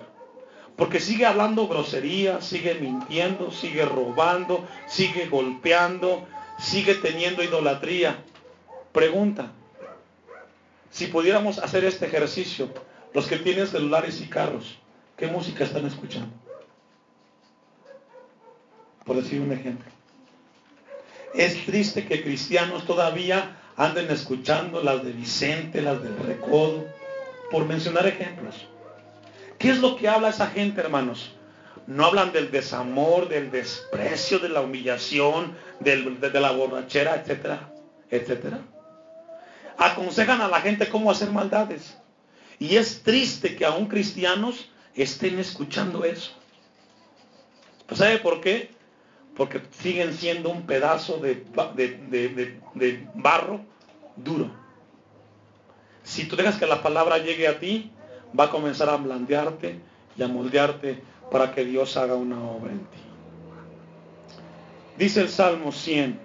Porque 0.76 1.00
sigue 1.00 1.26
hablando 1.26 1.68
grosería, 1.68 2.42
sigue 2.42 2.76
mintiendo, 2.76 3.52
sigue 3.52 3.86
robando, 3.86 4.66
sigue 4.88 5.28
golpeando, 5.28 6.26
sigue 6.60 6.96
teniendo 6.96 7.44
idolatría. 7.44 8.24
Pregunta, 8.92 9.52
si 10.92 11.08
pudiéramos 11.08 11.58
hacer 11.60 11.84
este 11.84 12.06
ejercicio, 12.06 12.70
los 13.14 13.28
que 13.28 13.38
tienen 13.38 13.68
celulares 13.68 14.22
y 14.22 14.28
carros, 14.28 14.78
¿qué 15.18 15.28
música 15.28 15.64
están 15.64 15.86
escuchando? 15.86 16.34
Por 19.06 19.18
decir 19.18 19.42
un 19.42 19.52
ejemplo. 19.52 19.92
Es 21.34 21.66
triste 21.66 22.06
que 22.06 22.24
cristianos 22.24 22.86
todavía 22.86 23.58
anden 23.76 24.12
escuchando 24.12 24.82
las 24.84 25.04
de 25.04 25.12
Vicente, 25.12 25.82
las 25.82 26.02
del 26.02 26.18
Recodo, 26.18 26.86
por 27.52 27.66
mencionar 27.66 28.08
ejemplos. 28.08 28.68
¿Qué 29.58 29.70
es 29.70 29.80
lo 29.80 29.96
que 29.96 30.08
habla 30.08 30.30
esa 30.30 30.48
gente, 30.48 30.82
hermanos? 30.82 31.36
No 31.88 32.06
hablan 32.06 32.32
del 32.32 32.52
desamor, 32.52 33.28
del 33.30 33.52
desprecio, 33.52 34.40
de 34.40 34.50
la 34.50 34.62
humillación, 34.62 35.56
de, 35.80 35.98
la 36.40 36.52
borrachera, 36.52 37.16
etcétera, 37.16 37.70
etcétera. 38.10 38.60
Aconsejan 39.78 40.42
a 40.42 40.48
la 40.48 40.62
gente 40.62 40.88
cómo 40.88 41.12
hacer 41.12 41.30
maldades. 41.32 41.98
Y 42.60 42.76
es 42.76 43.04
triste 43.04 43.56
que 43.56 43.66
aún 43.66 43.88
cristianos 43.88 44.70
estén 44.96 45.40
escuchando 45.40 46.06
eso. 46.06 46.32
¿Sabe 47.92 48.20
por 48.20 48.42
qué? 48.42 48.72
Porque 49.36 49.62
siguen 49.72 50.14
siendo 50.14 50.50
un 50.50 50.66
pedazo 50.66 51.18
de, 51.18 51.46
de 52.76 53.08
barro 53.16 53.62
duro. 54.16 54.50
Si 56.04 56.26
tú 56.26 56.36
dejas 56.36 56.58
que 56.58 56.68
la 56.68 56.84
palabra 56.84 57.18
llegue 57.18 57.48
a 57.48 57.60
ti, 57.60 57.92
va 58.38 58.46
a 58.46 58.50
comenzar 58.50 58.90
a 58.90 58.98
blandearte 58.98 59.80
y 60.18 60.24
a 60.24 60.28
moldearte 60.28 61.02
para 61.32 61.52
que 61.52 61.66
Dios 61.66 61.98
haga 61.98 62.16
una 62.16 62.42
obra 62.44 62.72
en 62.72 62.80
ti. 62.80 62.98
Dice 64.98 65.22
el 65.22 65.30
Salmo 65.30 65.72
100, 65.72 66.20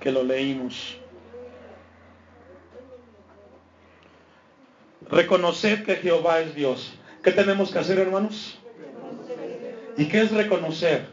que 0.00 0.12
lo 0.12 0.22
leímos. 0.22 0.99
Reconocer 5.08 5.84
que 5.84 5.96
Jehová 5.96 6.40
es 6.40 6.54
Dios. 6.54 6.92
¿Qué 7.22 7.32
tenemos 7.32 7.70
que 7.70 7.78
hacer, 7.78 7.98
hermanos? 7.98 8.58
¿Y 9.96 10.06
qué 10.06 10.22
es 10.22 10.30
reconocer? 10.30 11.08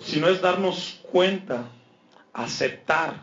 Si 0.00 0.20
no 0.20 0.28
es 0.28 0.40
darnos 0.40 1.00
cuenta, 1.10 1.64
aceptar 2.32 3.14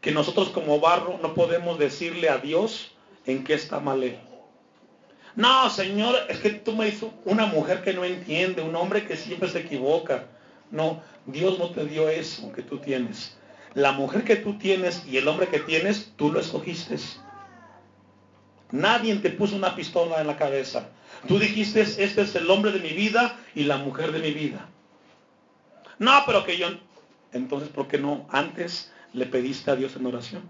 que 0.00 0.12
nosotros 0.12 0.50
como 0.50 0.80
barro 0.80 1.18
no 1.22 1.34
podemos 1.34 1.78
decirle 1.78 2.28
a 2.28 2.38
Dios 2.38 2.92
en 3.26 3.44
qué 3.44 3.54
está 3.54 3.80
mal. 3.80 4.18
No, 5.34 5.70
Señor, 5.70 6.16
es 6.28 6.38
que 6.38 6.50
tú 6.50 6.74
me 6.74 6.88
hizo 6.88 7.12
una 7.24 7.46
mujer 7.46 7.82
que 7.82 7.92
no 7.92 8.04
entiende, 8.04 8.62
un 8.62 8.74
hombre 8.76 9.06
que 9.06 9.16
siempre 9.16 9.48
se 9.48 9.60
equivoca. 9.60 10.26
No, 10.70 11.02
Dios 11.26 11.58
no 11.58 11.70
te 11.70 11.84
dio 11.84 12.08
eso 12.08 12.52
que 12.52 12.62
tú 12.62 12.78
tienes. 12.78 13.36
La 13.74 13.92
mujer 13.92 14.24
que 14.24 14.36
tú 14.36 14.58
tienes 14.58 15.04
y 15.06 15.16
el 15.16 15.28
hombre 15.28 15.48
que 15.48 15.60
tienes, 15.60 16.12
tú 16.16 16.32
lo 16.32 16.40
escogiste. 16.40 16.96
Nadie 18.70 19.16
te 19.16 19.30
puso 19.30 19.56
una 19.56 19.74
pistola 19.74 20.20
en 20.20 20.26
la 20.26 20.36
cabeza. 20.36 20.88
Tú 21.26 21.38
dijiste, 21.38 21.80
este 21.80 22.22
es 22.22 22.34
el 22.34 22.50
hombre 22.50 22.70
de 22.72 22.80
mi 22.80 22.90
vida 22.90 23.38
y 23.54 23.64
la 23.64 23.78
mujer 23.78 24.12
de 24.12 24.20
mi 24.20 24.32
vida. 24.32 24.68
No, 25.98 26.22
pero 26.26 26.44
que 26.44 26.56
yo... 26.56 26.68
Entonces, 27.32 27.68
¿por 27.68 27.88
qué 27.88 27.98
no 27.98 28.26
antes 28.30 28.92
le 29.12 29.26
pediste 29.26 29.70
a 29.70 29.76
Dios 29.76 29.96
en 29.96 30.06
oración? 30.06 30.42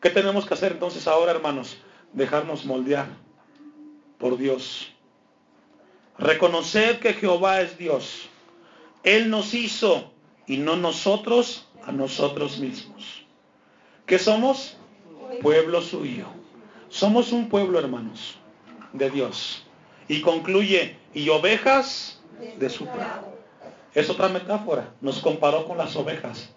¿Qué 0.00 0.10
tenemos 0.10 0.46
que 0.46 0.54
hacer 0.54 0.72
entonces 0.72 1.06
ahora, 1.06 1.32
hermanos? 1.32 1.78
Dejarnos 2.12 2.64
moldear 2.64 3.08
por 4.18 4.36
Dios. 4.36 4.92
Reconocer 6.18 7.00
que 7.00 7.14
Jehová 7.14 7.60
es 7.60 7.76
Dios. 7.78 8.28
Él 9.02 9.30
nos 9.30 9.54
hizo 9.54 10.12
y 10.46 10.58
no 10.58 10.76
nosotros 10.76 11.68
a 11.84 11.92
nosotros 11.92 12.58
mismos. 12.58 13.24
¿Qué 14.06 14.18
somos? 14.18 14.75
Pueblo 15.42 15.82
suyo. 15.82 16.26
Somos 16.88 17.32
un 17.32 17.48
pueblo, 17.48 17.78
hermanos, 17.78 18.38
de 18.92 19.10
Dios. 19.10 19.64
Y 20.08 20.20
concluye, 20.20 20.96
y 21.14 21.28
ovejas 21.28 22.20
de 22.58 22.70
su 22.70 22.86
prado. 22.86 23.34
Es 23.94 24.10
otra 24.10 24.28
metáfora. 24.28 24.92
Nos 25.00 25.20
comparó 25.20 25.66
con 25.66 25.78
las 25.78 25.96
ovejas. 25.96 26.50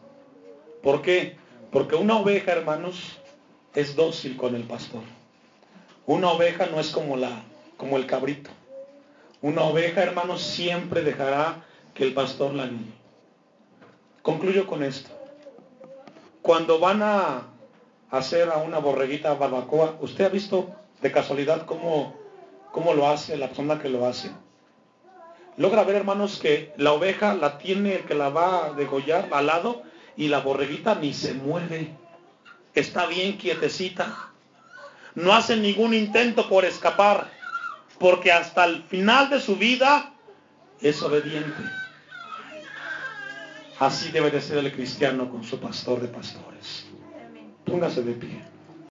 ¿Por 0.83 1.01
qué? 1.01 1.37
Porque 1.71 1.95
una 1.95 2.17
oveja, 2.17 2.51
hermanos, 2.51 3.17
es 3.73 3.95
dócil 3.95 4.37
con 4.37 4.55
el 4.55 4.63
pastor. 4.63 5.01
Una 6.05 6.31
oveja 6.31 6.67
no 6.67 6.79
es 6.79 6.89
como, 6.89 7.17
la, 7.17 7.43
como 7.77 7.97
el 7.97 8.05
cabrito. 8.05 8.49
Una 9.41 9.63
oveja, 9.63 10.03
hermanos, 10.03 10.41
siempre 10.41 11.01
dejará 11.01 11.63
que 11.93 12.03
el 12.03 12.13
pastor 12.13 12.53
la 12.53 12.67
guíe. 12.67 12.93
Concluyo 14.21 14.67
con 14.67 14.83
esto. 14.83 15.09
Cuando 16.41 16.79
van 16.79 17.01
a 17.03 17.43
hacer 18.11 18.49
a 18.49 18.57
una 18.57 18.79
borreguita 18.79 19.33
barbacoa, 19.33 19.97
¿usted 20.01 20.25
ha 20.25 20.29
visto 20.29 20.75
de 21.01 21.11
casualidad 21.11 21.65
cómo, 21.65 22.15
cómo 22.71 22.93
lo 22.93 23.07
hace 23.07 23.37
la 23.37 23.47
persona 23.47 23.79
que 23.79 23.89
lo 23.89 24.05
hace? 24.05 24.31
Logra 25.57 25.83
ver, 25.83 25.97
hermanos, 25.97 26.39
que 26.39 26.73
la 26.77 26.93
oveja 26.93 27.33
la 27.33 27.57
tiene 27.57 27.95
el 27.95 28.05
que 28.05 28.15
la 28.15 28.29
va 28.29 28.65
a 28.65 28.73
degollar 28.73 29.27
al 29.31 29.47
lado 29.47 29.83
y 30.15 30.29
la 30.29 30.39
borreguita 30.39 30.95
ni 30.95 31.13
se 31.13 31.33
mueve 31.33 31.93
está 32.73 33.05
bien 33.05 33.37
quietecita. 33.37 34.31
No 35.15 35.33
hace 35.33 35.57
ningún 35.57 35.93
intento 35.93 36.47
por 36.47 36.65
escapar, 36.65 37.29
porque 37.99 38.31
hasta 38.31 38.65
el 38.65 38.83
final 38.83 39.29
de 39.29 39.41
su 39.41 39.55
vida 39.55 40.13
es 40.81 41.01
obediente. 41.01 41.61
Así 43.79 44.11
debe 44.11 44.29
de 44.29 44.41
ser 44.41 44.57
el 44.59 44.71
cristiano 44.71 45.29
con 45.29 45.43
su 45.43 45.59
pastor 45.59 46.01
de 46.01 46.07
pastores. 46.07 46.85
Póngase 47.69 48.01
de 48.01 48.13
pie. 48.13 48.58